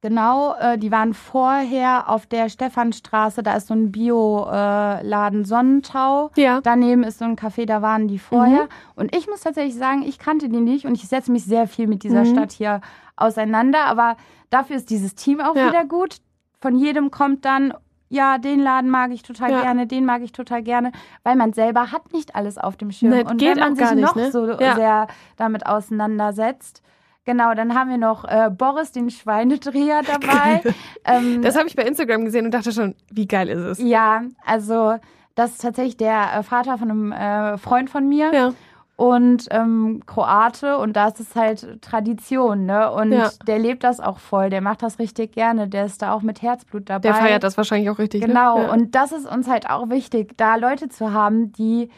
Genau, 0.02 0.54
äh, 0.54 0.78
die 0.78 0.90
waren 0.90 1.12
vorher 1.12 2.08
auf 2.08 2.24
der 2.24 2.48
Stephanstraße, 2.48 3.42
da 3.42 3.54
ist 3.56 3.66
so 3.66 3.74
ein 3.74 3.92
Bioladen 3.92 5.44
Sonnentau. 5.44 6.30
Ja. 6.36 6.60
Daneben 6.62 7.02
ist 7.02 7.18
so 7.18 7.26
ein 7.26 7.36
Café, 7.36 7.66
da 7.66 7.82
waren 7.82 8.08
die 8.08 8.18
vorher. 8.18 8.68
Und 8.96 9.14
ich 9.14 9.28
muss 9.28 9.42
tatsächlich 9.42 9.74
sagen, 9.76 10.02
ich 10.02 10.18
kannte 10.18 10.48
die 10.48 10.60
nicht 10.60 10.86
und 10.86 10.94
ich 10.94 11.06
setze 11.06 11.30
mich 11.30 11.44
sehr 11.44 11.66
viel 11.66 11.86
mit 11.86 12.02
dieser 12.02 12.20
Mhm. 12.24 12.32
Stadt 12.32 12.52
hier 12.52 12.80
auseinander. 13.16 13.84
Aber 13.84 14.16
dafür 14.48 14.76
ist 14.76 14.88
dieses 14.88 15.14
Team 15.14 15.40
auch 15.40 15.54
Ja. 15.54 15.68
wieder 15.68 15.84
gut. 15.84 16.16
Von 16.62 16.76
jedem 16.76 17.10
kommt 17.10 17.44
dann, 17.44 17.74
ja, 18.08 18.38
den 18.38 18.60
Laden 18.60 18.88
mag 18.88 19.10
ich 19.10 19.22
total 19.22 19.50
Ja. 19.50 19.60
gerne, 19.60 19.86
den 19.86 20.06
mag 20.06 20.22
ich 20.22 20.32
total 20.32 20.62
gerne, 20.62 20.92
weil 21.24 21.36
man 21.36 21.52
selber 21.52 21.92
hat 21.92 22.12
nicht 22.14 22.34
alles 22.34 22.56
auf 22.56 22.76
dem 22.78 22.90
Schirm. 22.90 23.10
Nee, 23.10 23.20
und 23.24 23.36
geht 23.36 23.56
wenn 23.56 23.58
man 23.60 23.76
sich 23.76 23.84
gar 23.84 23.94
nicht, 23.94 24.04
noch 24.04 24.14
ne? 24.16 24.30
so 24.32 24.46
Ja. 24.58 24.74
sehr 24.76 25.06
damit 25.36 25.66
auseinandersetzt. 25.66 26.82
Genau, 27.26 27.54
dann 27.54 27.74
haben 27.74 27.90
wir 27.90 27.98
noch 27.98 28.24
äh, 28.24 28.50
Boris, 28.50 28.92
den 28.92 29.10
Schweinedreher 29.10 30.02
dabei. 30.06 30.62
ähm, 31.04 31.42
Das 31.42 31.56
habe 31.56 31.68
ich 31.68 31.76
bei 31.76 31.82
Instagram 31.84 32.24
gesehen 32.24 32.46
und 32.46 32.52
dachte 32.52 32.72
schon, 32.72 32.94
wie 33.12 33.26
geil 33.28 33.48
ist 33.48 33.60
es? 33.60 33.78
ja, 33.78 34.22
also 34.44 34.96
das 35.34 35.52
ist 35.52 35.60
tatsächlich 35.62 35.96
der 35.96 36.34
äh, 36.38 36.42
Vater 36.42 36.76
von 36.78 36.90
einem 36.90 37.12
äh, 37.12 37.56
Freund 37.58 37.88
von 37.90 38.08
mir 38.08 38.32
Ja. 38.34 38.52
und 38.96 39.46
ähm, 39.50 40.02
Kroate 40.06 40.76
und 40.78 40.94
da 40.94 41.08
ist 41.08 41.20
es 41.20 41.34
halt 41.36 41.80
Tradition, 41.82 42.66
ne? 42.66 42.90
Und 42.90 43.12
Ja. 43.12 43.30
der 43.46 43.58
lebt 43.58 43.84
das 43.84 44.00
auch 44.00 44.18
voll, 44.18 44.50
der 44.50 44.60
macht 44.60 44.82
das 44.82 44.98
richtig 44.98 45.32
gerne, 45.32 45.68
der 45.68 45.84
ist 45.86 46.02
da 46.02 46.12
auch 46.12 46.22
mit 46.22 46.42
Herzblut 46.42 46.88
dabei. 46.90 47.00
Der 47.08 47.14
feiert 47.14 47.42
das 47.44 47.56
wahrscheinlich 47.56 47.88
auch 47.90 47.98
richtig. 47.98 48.22
Genau, 48.22 48.58
Ne? 48.58 48.64
Ja. 48.66 48.72
und 48.72 48.94
das 48.94 49.12
ist 49.12 49.26
uns 49.30 49.48
halt 49.48 49.70
auch 49.70 49.88
wichtig, 49.88 50.36
da 50.36 50.56
Leute 50.56 50.88
zu 50.88 51.12
haben, 51.12 51.52
die 51.52 51.90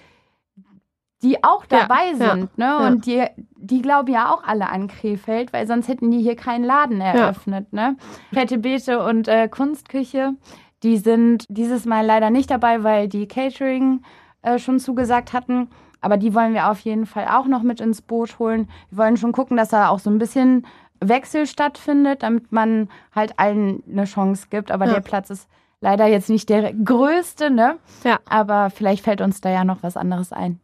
die 1.22 1.42
auch 1.44 1.64
dabei 1.66 2.10
ja, 2.12 2.30
sind. 2.30 2.58
Ne? 2.58 2.64
ja. 2.64 2.86
Und 2.86 3.06
die, 3.06 3.24
die 3.56 3.82
glauben 3.82 4.12
ja 4.12 4.32
auch 4.32 4.42
alle 4.44 4.68
an 4.68 4.88
Krefeld, 4.88 5.52
weil 5.52 5.66
sonst 5.66 5.88
hätten 5.88 6.10
die 6.10 6.20
hier 6.20 6.36
keinen 6.36 6.64
Laden 6.64 7.00
eröffnet. 7.00 7.72
Ne? 7.72 7.96
Fette 8.32 8.58
Beete 8.58 9.04
und 9.04 9.28
äh, 9.28 9.48
Kunstküche, 9.48 10.34
die 10.82 10.98
sind 10.98 11.44
dieses 11.48 11.84
Mal 11.84 12.04
leider 12.04 12.30
nicht 12.30 12.50
dabei, 12.50 12.82
weil 12.82 13.08
die 13.08 13.28
Catering 13.28 14.02
äh, 14.42 14.58
schon 14.58 14.80
zugesagt 14.80 15.32
hatten. 15.32 15.68
Aber 16.00 16.16
die 16.16 16.34
wollen 16.34 16.54
wir 16.54 16.68
auf 16.68 16.80
jeden 16.80 17.06
Fall 17.06 17.28
auch 17.28 17.46
noch 17.46 17.62
mit 17.62 17.80
ins 17.80 18.02
Boot 18.02 18.40
holen. 18.40 18.68
Wir 18.90 18.98
wollen 18.98 19.16
schon 19.16 19.30
gucken, 19.30 19.56
dass 19.56 19.68
da 19.68 19.88
auch 19.88 20.00
so 20.00 20.10
ein 20.10 20.18
bisschen 20.18 20.66
Wechsel 20.98 21.46
stattfindet, 21.46 22.24
damit 22.24 22.50
man 22.50 22.88
halt 23.14 23.38
allen 23.38 23.84
eine 23.88 24.04
Chance 24.04 24.48
gibt. 24.50 24.72
Aber 24.72 24.86
der 24.86 25.00
Platz 25.00 25.30
ist 25.30 25.48
leider 25.80 26.06
jetzt 26.06 26.28
nicht 26.28 26.48
der 26.48 26.72
größte, 26.72 27.50
ne? 27.50 27.76
Ja. 28.02 28.18
Aber 28.28 28.70
vielleicht 28.70 29.04
fällt 29.04 29.20
uns 29.20 29.40
da 29.40 29.50
ja 29.50 29.64
noch 29.64 29.84
was 29.84 29.96
anderes 29.96 30.32
ein. 30.32 30.60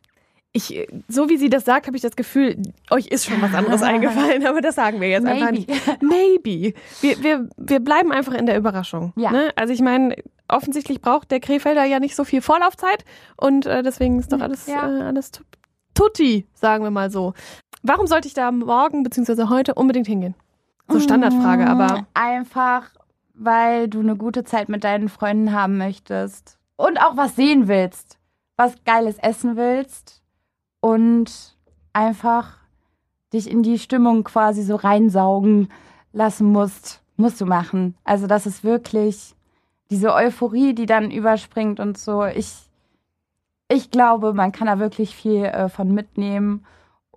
Ich, 0.53 0.89
so 1.09 1.29
wie 1.29 1.37
sie 1.37 1.51
das 1.51 1.65
sagt, 1.67 1.87
habe 1.87 1.97
ich 1.97 2.03
das 2.03 2.17
Gefühl, 2.17 2.57
euch 2.91 3.07
ist 3.09 3.27
schon 3.27 3.41
was 3.43 3.53
anderes 3.55 3.83
eingefallen, 3.83 4.47
aber 4.47 4.61
das 4.61 4.75
sagen 4.77 5.01
wir 5.01 5.09
jetzt 5.09 5.27
einfach 5.27 5.51
Maybe. 5.53 5.59
nicht. 5.73 6.03
Maybe. 6.03 6.75
Wir, 7.03 7.23
wir, 7.23 7.49
wir 7.57 7.81
bleiben 7.81 8.13
einfach 8.13 8.33
in 8.33 8.47
der 8.47 8.57
Überraschung. 8.57 9.13
Ja. 9.17 9.31
Ne? 9.31 9.51
Also 9.57 9.73
ich 9.75 9.81
meine, 9.83 10.17
offensichtlich 10.49 11.01
braucht 11.03 11.31
der 11.31 11.41
Krefelder 11.41 11.85
ja 11.85 12.01
nicht 12.01 12.17
so 12.17 12.25
viel 12.25 12.41
Vorlaufzeit 12.41 13.05
und 13.37 13.67
äh, 13.67 13.83
deswegen 13.83 14.19
ist 14.19 14.33
doch 14.33 14.41
alles, 14.41 14.67
Ja. 14.67 14.89
äh, 14.89 15.03
alles 15.03 15.31
tu- 15.33 15.45
tutti, 15.95 16.47
sagen 16.55 16.83
wir 16.83 16.91
mal 16.91 17.11
so. 17.11 17.35
Warum 17.83 18.07
sollte 18.07 18.27
ich 18.27 18.35
da 18.35 18.51
morgen 18.51 19.03
bzw. 19.03 19.45
heute 19.49 19.75
unbedingt 19.75 20.07
hingehen? 20.07 20.35
So 20.89 20.99
Standardfrage, 20.99 21.65
Mm, 21.65 21.69
aber 21.69 22.07
Einfach, 22.15 22.89
weil 23.35 23.89
du 23.89 24.01
eine 24.01 24.17
gute 24.17 24.45
Zeit 24.45 24.71
mit 24.71 24.83
deinen 24.83 25.11
Freunden 25.11 25.53
haben 25.53 25.77
möchtest. 25.77 26.59
Und 26.77 26.99
auch 26.99 27.17
was 27.19 27.37
sehen 27.37 27.69
willst. 27.69 28.17
Was 28.57 28.73
Geiles 28.85 29.19
essen 29.19 29.57
willst. 29.57 30.23
Und 30.81 31.57
einfach 31.93 32.57
dich 33.33 33.51
in 33.51 33.63
die 33.63 33.79
Stimmung 33.79 34.25
quasi 34.25 34.63
so 34.63 34.77
reinsaugen 34.77 35.71
lassen 36.13 36.53
musst. 36.53 37.03
Musst 37.17 37.41
du 37.41 37.47
machen. 37.47 37.97
Also 38.05 38.27
das 38.29 38.47
ist 38.47 38.63
wirklich 38.63 39.35
diese 39.91 40.15
Euphorie, 40.15 40.75
die 40.75 40.87
dann 40.87 41.11
überspringt 41.11 41.81
und 41.81 41.99
so. 41.99 42.25
Ich, 42.25 42.55
ich 43.69 43.91
glaube, 43.91 44.35
man 44.35 44.53
kann 44.53 44.69
da 44.69 44.79
wirklich 44.79 45.17
viel 45.17 45.45
äh, 45.45 45.69
von 45.69 45.93
mitnehmen 45.93 46.65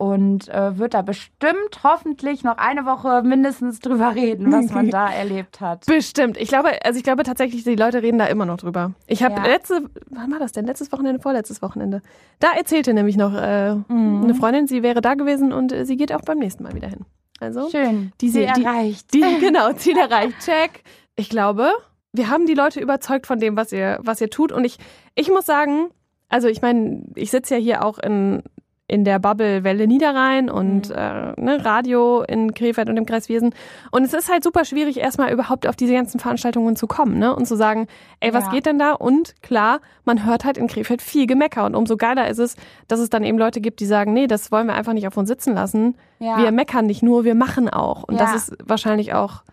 und 0.02 0.50
äh, 0.50 0.80
wird 0.80 0.96
da 0.96 1.04
bestimmt 1.04 1.84
hoffentlich 1.84 2.44
noch 2.44 2.58
eine 2.58 2.86
Woche 2.88 3.22
mindestens 3.22 3.80
drüber 3.80 4.16
reden, 4.16 4.52
was 4.52 4.72
man 4.72 4.90
da 4.90 5.08
erlebt 5.14 5.62
hat. 5.62 5.86
Bestimmt. 5.86 6.38
Ich 6.38 6.50
glaube, 6.50 6.70
also 6.84 6.98
ich 6.98 7.04
glaube 7.04 7.22
tatsächlich, 7.22 7.64
die 7.64 7.76
Leute 7.76 8.02
reden 8.02 8.18
da 8.18 8.26
immer 8.26 8.48
noch 8.48 8.58
drüber. 8.58 8.94
Ich 9.06 9.22
habe 9.22 9.36
Ja. 9.36 9.44
letzte, 9.46 9.84
wann 10.10 10.32
war 10.32 10.40
das 10.40 10.54
denn? 10.54 10.66
Letztes 10.66 10.92
Wochenende, 10.92 11.22
vorletztes 11.22 11.62
Wochenende. 11.62 12.02
Da 12.40 12.48
erzählte 12.58 12.96
nämlich 12.96 13.16
noch 13.16 13.34
äh, 13.36 13.76
Mhm. 13.76 14.22
eine 14.24 14.34
Freundin, 14.34 14.66
sie 14.66 14.82
wäre 14.82 15.02
da 15.02 15.14
gewesen 15.14 15.54
und 15.54 15.72
äh, 15.72 15.86
sie 15.86 15.98
geht 15.98 16.12
auch 16.12 16.22
beim 16.22 16.40
nächsten 16.40 16.64
Mal 16.64 16.74
wieder 16.74 16.88
hin. 16.88 17.06
Also 17.40 17.70
Schön. 17.70 18.12
Diese- 18.22 18.40
Ziel 18.40 18.54
die- 18.56 18.64
erreicht. 18.64 19.14
die 19.14 19.22
genau 19.40 19.72
Ziel 19.74 19.98
erreicht. 19.98 20.40
Check. 20.44 20.84
Ich 21.16 21.30
glaube, 21.30 21.70
wir 22.12 22.32
haben 22.32 22.48
die 22.48 22.56
Leute 22.56 22.80
überzeugt 22.80 23.28
von 23.28 23.38
dem, 23.40 23.56
was 23.56 23.72
ihr 23.72 24.00
was 24.02 24.20
ihr 24.20 24.32
tut 24.32 24.52
und 24.52 24.66
ich 24.66 24.78
ich 25.14 25.30
muss 25.30 25.46
sagen, 25.46 25.90
also 26.28 26.48
ich 26.48 26.62
meine, 26.64 27.04
ich 27.16 27.30
sitze 27.30 27.54
ja 27.56 27.60
hier 27.60 27.86
auch 27.86 28.00
in 28.00 28.42
in 28.92 29.06
der 29.06 29.20
Bubble 29.20 29.64
Welle 29.64 29.88
Niederrhein 29.88 30.50
und 30.50 30.90
Mhm. 30.90 30.96
äh, 30.96 31.42
ne, 31.42 31.64
Radio 31.64 32.24
in 32.24 32.54
Krefeld 32.54 32.90
und 32.90 32.98
im 32.98 33.06
Kreis 33.06 33.30
Wiesen. 33.30 33.56
Und 33.92 34.04
es 34.04 34.14
ist 34.14 34.30
halt 34.30 34.44
super 34.44 34.66
schwierig, 34.66 34.98
erstmal 35.00 35.32
überhaupt 35.32 35.66
auf 35.66 35.78
diese 35.78 35.94
ganzen 35.94 36.20
Veranstaltungen 36.20 36.76
zu 36.76 36.88
kommen, 36.88 37.18
ne? 37.18 37.34
Und 37.34 37.46
zu 37.46 37.56
sagen, 37.56 37.88
ey, 38.20 38.34
was 38.34 38.46
Ja. 38.48 38.52
geht 38.52 38.66
denn 38.66 38.78
da? 38.80 38.92
Und 38.92 39.34
klar, 39.42 39.80
man 40.04 40.26
hört 40.26 40.44
halt 40.44 40.58
in 40.58 40.68
Krefeld 40.68 41.02
viel 41.02 41.26
Gemecker. 41.26 41.64
Und 41.66 41.76
umso 41.76 41.96
geiler 41.96 42.28
ist 42.28 42.40
es, 42.40 42.58
dass 42.90 43.00
es 43.00 43.10
dann 43.10 43.24
eben 43.24 43.38
Leute 43.38 43.62
gibt, 43.62 43.80
die 43.80 43.86
sagen, 43.86 44.12
nee, 44.12 44.28
das 44.28 44.52
wollen 44.52 44.68
wir 44.68 44.74
einfach 44.74 44.92
nicht 44.94 45.08
auf 45.08 45.16
uns 45.16 45.30
sitzen 45.30 45.54
lassen. 45.56 45.96
Ja. 46.20 46.38
Wir 46.38 46.52
meckern 46.52 46.86
nicht 46.86 47.02
nur, 47.02 47.24
wir 47.24 47.36
machen 47.36 47.70
auch. 47.70 48.04
Und 48.04 48.16
Ja. 48.16 48.22
das 48.26 48.36
ist 48.36 48.58
wahrscheinlich 48.66 49.14
auch 49.14 49.44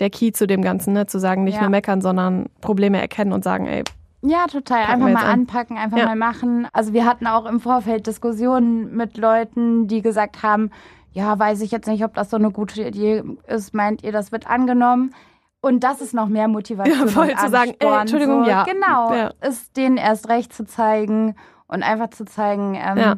der 0.00 0.10
Key 0.10 0.32
zu 0.32 0.46
dem 0.48 0.60
Ganzen, 0.62 0.92
ne? 0.92 1.06
Zu 1.06 1.18
sagen, 1.20 1.44
nicht 1.44 1.60
nur 1.60 1.70
meckern, 1.70 2.00
sondern 2.00 2.46
Probleme 2.60 3.00
erkennen 3.00 3.32
und 3.32 3.44
sagen, 3.44 3.66
ey, 3.66 3.84
Ja, 4.22 4.46
total. 4.46 4.84
Packen 4.86 5.02
Einfach 5.02 5.22
mal 5.22 5.26
an. 5.28 5.40
anpacken, 5.40 5.78
einfach 5.78 5.98
Ja. 5.98 6.06
mal 6.06 6.16
machen. 6.16 6.66
Also 6.72 6.92
wir 6.92 7.04
hatten 7.06 7.26
auch 7.26 7.46
im 7.46 7.60
Vorfeld 7.60 8.06
Diskussionen 8.06 8.96
mit 8.96 9.16
Leuten, 9.16 9.86
die 9.86 10.02
gesagt 10.02 10.42
haben, 10.42 10.70
ja, 11.12 11.38
weiß 11.38 11.60
ich 11.62 11.70
jetzt 11.70 11.86
nicht, 11.88 12.04
ob 12.04 12.14
das 12.14 12.30
so 12.30 12.36
eine 12.36 12.50
gute 12.50 12.82
Idee 12.82 13.22
ist. 13.46 13.74
Meint 13.74 14.02
ihr, 14.02 14.12
das 14.12 14.32
wird 14.32 14.48
angenommen? 14.48 15.14
Und 15.60 15.82
das 15.82 16.00
ist 16.00 16.14
noch 16.14 16.28
mehr 16.28 16.46
Motivation. 16.48 16.98
Ja, 17.00 17.06
voll 17.08 17.34
zu 17.36 17.48
sagen, 17.48 17.74
ey, 17.78 18.00
Entschuldigung, 18.00 18.44
so, 18.44 18.50
ja. 18.50 18.64
Genau, 18.64 19.12
Ja. 19.14 19.32
ist 19.40 19.76
denen 19.76 19.96
erst 19.96 20.28
recht 20.28 20.52
zu 20.52 20.64
zeigen 20.64 21.34
und 21.66 21.82
einfach 21.82 22.10
zu 22.10 22.24
zeigen, 22.24 22.74
ähm, 22.76 22.96
Ja. 22.98 23.16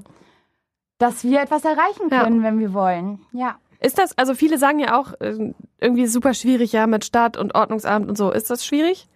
dass 0.99 1.25
wir 1.25 1.41
etwas 1.43 1.65
erreichen 1.65 2.09
Ja. 2.11 2.23
können, 2.25 2.43
wenn 2.43 2.59
wir 2.59 2.73
wollen. 2.75 3.21
Ja. 3.33 3.57
ist 3.83 3.99
das, 3.99 4.17
also 4.19 4.35
viele 4.35 4.59
sagen 4.59 4.79
ja 4.79 4.99
auch, 4.99 5.15
äh, 5.21 5.55
irgendwie 5.81 6.07
super 6.07 6.35
schwierig, 6.35 6.73
ja, 6.73 6.87
mit 6.87 7.03
Stadt 7.07 7.39
und 7.39 7.55
Ordnungsamt 7.55 8.09
und 8.11 8.17
so. 8.19 8.31
Ist 8.31 8.51
das 8.51 8.65
schwierig? 8.67 9.09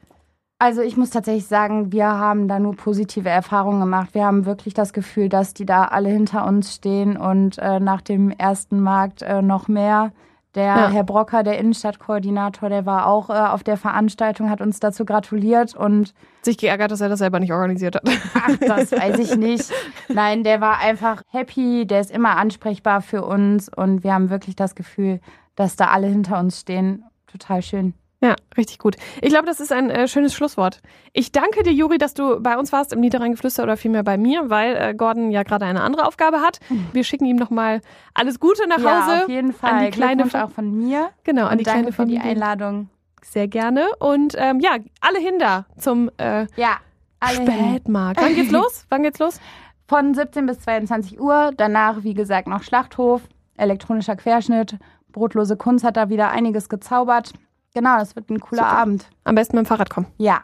Also 0.59 0.83
ich 0.83 0.97
muss 0.97 1.11
tatsächlich 1.11 1.47
sagen, 1.47 1.93
wir 1.93 2.07
haben 2.07 2.49
da 2.49 2.59
nur 2.59 2.77
positive 2.77 3.29
Erfahrungen 3.29 3.81
gemacht. 3.81 4.15
Wir 4.15 4.25
haben 4.25 4.47
wirklich 4.47 4.73
das 4.73 4.93
Gefühl, 4.93 5.29
dass 5.29 5.53
die 5.53 5.67
da 5.67 5.85
alle 5.87 6.09
hinter 6.09 6.47
uns 6.47 6.75
stehen 6.75 7.17
und 7.17 7.59
äh, 7.59 7.81
nach 7.81 8.01
dem 8.01 8.31
ersten 8.31 8.81
Markt 8.81 9.23
äh, 9.23 9.43
noch 9.43 9.69
mehr. 9.69 10.13
Der 10.55 10.65
Ja. 10.67 10.89
Herr 10.89 11.03
Brocker, 11.03 11.43
der 11.43 11.59
Innenstadtkoordinator, 11.59 12.69
der 12.69 12.87
war 12.87 13.09
auch 13.09 13.29
äh, 13.29 13.33
auf 13.33 13.65
der 13.65 13.77
Veranstaltung, 13.77 14.49
hat 14.49 14.61
uns 14.61 14.79
dazu 14.79 15.05
gratuliert 15.05 15.75
und 15.75 16.15
Sich 16.43 16.57
geärgert, 16.59 16.93
dass 16.93 17.01
er 17.01 17.09
das 17.09 17.19
selber 17.19 17.41
nicht 17.41 17.53
organisiert 17.53 17.97
hat. 17.97 18.05
ach, 18.35 18.57
das 18.61 18.93
weiß 18.93 19.19
ich 19.19 19.37
nicht. 19.37 19.73
Nein, 20.09 20.45
der 20.45 20.61
war 20.61 20.79
einfach 20.79 21.23
happy, 21.31 21.87
der 21.87 22.01
ist 22.01 22.13
immer 22.13 22.37
ansprechbar 22.37 23.03
für 23.03 23.25
uns 23.25 23.69
und 23.69 24.05
wir 24.05 24.15
haben 24.15 24.31
wirklich 24.31 24.55
das 24.55 24.77
Gefühl, 24.77 25.21
dass 25.57 25.75
da 25.75 25.87
alle 25.87 26.07
hinter 26.07 26.39
uns 26.39 26.61
stehen. 26.61 27.05
Total 27.27 27.61
schön. 27.61 27.95
Ja, 28.25 28.37
richtig 28.57 28.79
gut. 28.79 28.97
Ich 29.21 29.29
glaube, 29.29 29.45
das 29.45 29.61
ist 29.61 29.71
ein 29.71 29.91
äh, 29.91 30.09
schönes 30.09 30.33
Schlusswort. 30.35 30.81
Ich 31.13 31.31
danke 31.31 31.63
dir, 31.63 31.75
Juri, 31.75 31.99
dass 31.99 32.15
du 32.15 32.41
bei 32.41 32.57
uns 32.57 32.73
warst 32.73 32.95
im 32.95 33.01
Niederrheingeflüster 33.01 33.63
oder 33.63 33.77
vielmehr 33.77 34.03
bei 34.03 34.17
mir, 34.17 34.49
weil 34.49 34.77
äh, 34.77 34.95
Gordon 34.95 35.31
ja 35.31 35.43
gerade 35.43 35.67
eine 35.67 35.83
andere 35.83 36.07
Aufgabe 36.07 36.41
hat. 36.41 36.59
Wir 36.95 37.05
schicken 37.05 37.27
ihm 37.27 37.37
nochmal 37.37 37.83
alles 38.15 38.41
Gute 38.41 38.67
nach 38.67 38.79
Hause. 38.79 39.17
Ja, 39.17 39.23
auf 39.25 39.29
jeden 39.29 39.53
Fall. 39.53 39.71
An 39.73 39.85
die 39.85 39.91
kleine 39.91 40.25
auch 40.25 40.51
von 40.51 40.75
mir. 40.75 41.11
Genau, 41.25 41.47
an 41.49 41.59
die 41.59 41.65
danke 41.65 41.93
kleine 41.93 41.93
für 41.93 42.07
die. 42.07 42.19
Einladung. 42.19 42.89
Sehr 43.23 43.47
gerne. 43.47 43.89
Und 43.99 44.35
ähm, 44.39 44.61
ja, 44.61 44.77
alle 45.03 45.19
hin 45.19 45.39
da 45.39 45.67
zum 45.79 46.11
äh, 46.17 46.47
Ja. 46.57 46.79
Spätmarkt. 47.23 48.21
Wann 48.23 48.35
geht's 48.35 48.51
los? 48.53 48.87
Wann 48.89 49.03
geht's 49.03 49.19
los? 49.19 49.39
Von 49.87 50.15
17 50.15 50.47
bis 50.47 50.61
22 50.61 51.21
Uhr. 51.21 51.53
Danach, 51.57 52.05
wie 52.05 52.15
gesagt, 52.15 52.49
noch 52.49 52.63
Schlachthof, 52.63 53.21
elektronischer 53.57 54.17
Querschnitt. 54.17 54.79
Brotlose 55.13 55.57
Kunst 55.57 55.85
hat 55.85 55.97
da 55.97 56.09
wieder 56.09 56.31
einiges 56.31 56.69
gezaubert. 56.69 57.33
Genau, 57.75 57.99
das 57.99 58.15
wird 58.17 58.31
ein 58.31 58.41
cooler 58.41 58.63
Super. 58.63 58.77
Abend. 58.79 59.07
Am 59.25 59.35
besten 59.35 59.57
mit 59.57 59.65
dem 59.67 59.69
Fahrrad 59.69 59.91
kommen. 59.91 60.07
Ja, 60.19 60.43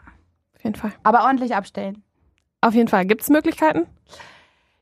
Auf 0.55 0.63
jeden 0.63 0.75
Fall. 0.75 0.91
aber 1.03 1.23
ordentlich 1.23 1.55
abstellen. 1.55 2.03
Auf 2.61 2.73
jeden 2.73 2.87
Fall. 2.89 3.05
Gibt's 3.05 3.29
Möglichkeiten? 3.29 3.87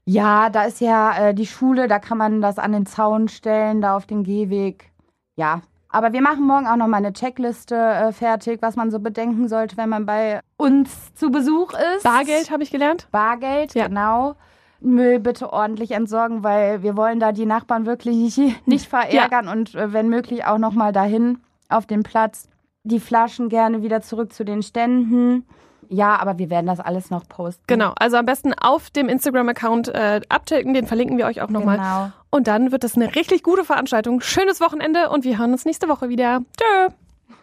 Ja, 0.05 0.49
da 0.49 0.63
ist 0.63 0.81
ja 0.81 1.27
äh, 1.29 1.33
die 1.35 1.45
Schule, 1.45 1.87
da 1.87 1.99
kann 1.99 2.17
man 2.17 2.41
das 2.41 2.57
an 2.57 2.71
den 2.71 2.85
Zaun 2.85 3.27
stellen, 3.27 3.79
da 3.81 3.95
auf 3.95 4.07
den 4.07 4.23
Gehweg. 4.23 4.91
Ja, 5.35 5.61
aber 5.89 6.11
wir 6.13 6.21
machen 6.21 6.45
morgen 6.45 6.67
auch 6.67 6.75
noch 6.75 6.87
mal 6.87 6.97
eine 6.97 7.13
Checkliste 7.13 7.75
äh, 7.75 8.11
fertig, 8.11 8.61
was 8.61 8.75
man 8.75 8.91
so 8.91 8.99
bedenken 8.99 9.47
sollte, 9.47 9.77
wenn 9.77 9.89
man 9.89 10.05
bei 10.05 10.41
uns 10.57 11.13
zu 11.13 11.31
Besuch 11.31 11.73
ist. 11.95 12.03
Bargeld 12.03 12.49
habe 12.51 12.63
ich 12.63 12.71
gelernt. 12.71 13.07
Bargeld, 13.11 13.73
Ja. 13.75 13.87
genau. 13.87 14.35
Müll 14.81 15.19
bitte 15.19 15.51
ordentlich 15.51 15.91
entsorgen, 15.91 16.41
weil 16.43 16.83
wir 16.83 16.95
wollen 16.95 17.19
da 17.19 17.31
die 17.33 17.45
Nachbarn 17.45 17.85
wirklich 17.85 18.15
nicht, 18.15 18.39
nicht 18.67 18.87
verärgern 18.87 19.47
und 19.47 19.75
äh, 19.75 19.93
wenn 19.93 20.09
möglich 20.09 20.45
auch 20.45 20.57
noch 20.57 20.73
mal 20.73 20.91
dahin 20.91 21.39
auf 21.69 21.85
den 21.85 22.03
Platz. 22.03 22.49
Die 22.83 22.99
Flaschen 22.99 23.49
gerne 23.49 23.81
wieder 23.83 24.01
zurück 24.01 24.33
zu 24.33 24.43
den 24.43 24.63
Ständen. 24.63 25.45
Ja, 25.87 26.17
aber 26.17 26.37
wir 26.37 26.49
werden 26.49 26.67
das 26.67 26.79
alles 26.79 27.09
noch 27.09 27.27
posten. 27.27 27.63
Genau. 27.67 27.93
Also 27.97 28.17
am 28.17 28.25
besten 28.25 28.53
auf 28.53 28.91
dem 28.91 29.09
Instagram-Account 29.09 29.87
äh, 29.89 30.21
abchecken. 30.29 30.73
Den 30.73 30.85
verlinken 30.85 31.17
wir 31.17 31.25
euch 31.25 31.41
auch 31.41 31.49
nochmal. 31.49 31.77
Genau. 31.77 32.11
Und 32.29 32.47
dann 32.47 32.71
wird 32.71 32.83
das 32.83 32.95
eine 32.95 33.15
richtig 33.15 33.41
gute 33.41 33.65
Veranstaltung. 33.65 34.21
Schönes 34.21 34.61
Wochenende 34.61 35.09
und 35.09 35.23
wir 35.23 35.39
hören 35.39 35.51
uns 35.51 35.65
nächste 35.65 35.87
Woche 35.87 36.09
wieder. 36.09 36.43
Tschö. 36.57 36.93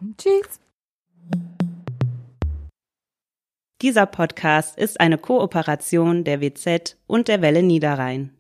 Tschüss. 0.19 0.61
Dieser 3.83 4.07
Podcast 4.07 4.79
ist 4.79 5.01
eine 5.01 5.19
Kooperation 5.19 6.25
der 6.25 6.41
WZ 6.41 6.97
und 7.07 7.29
der 7.29 7.43
Welle 7.43 7.63
Niederrhein. 7.63 8.36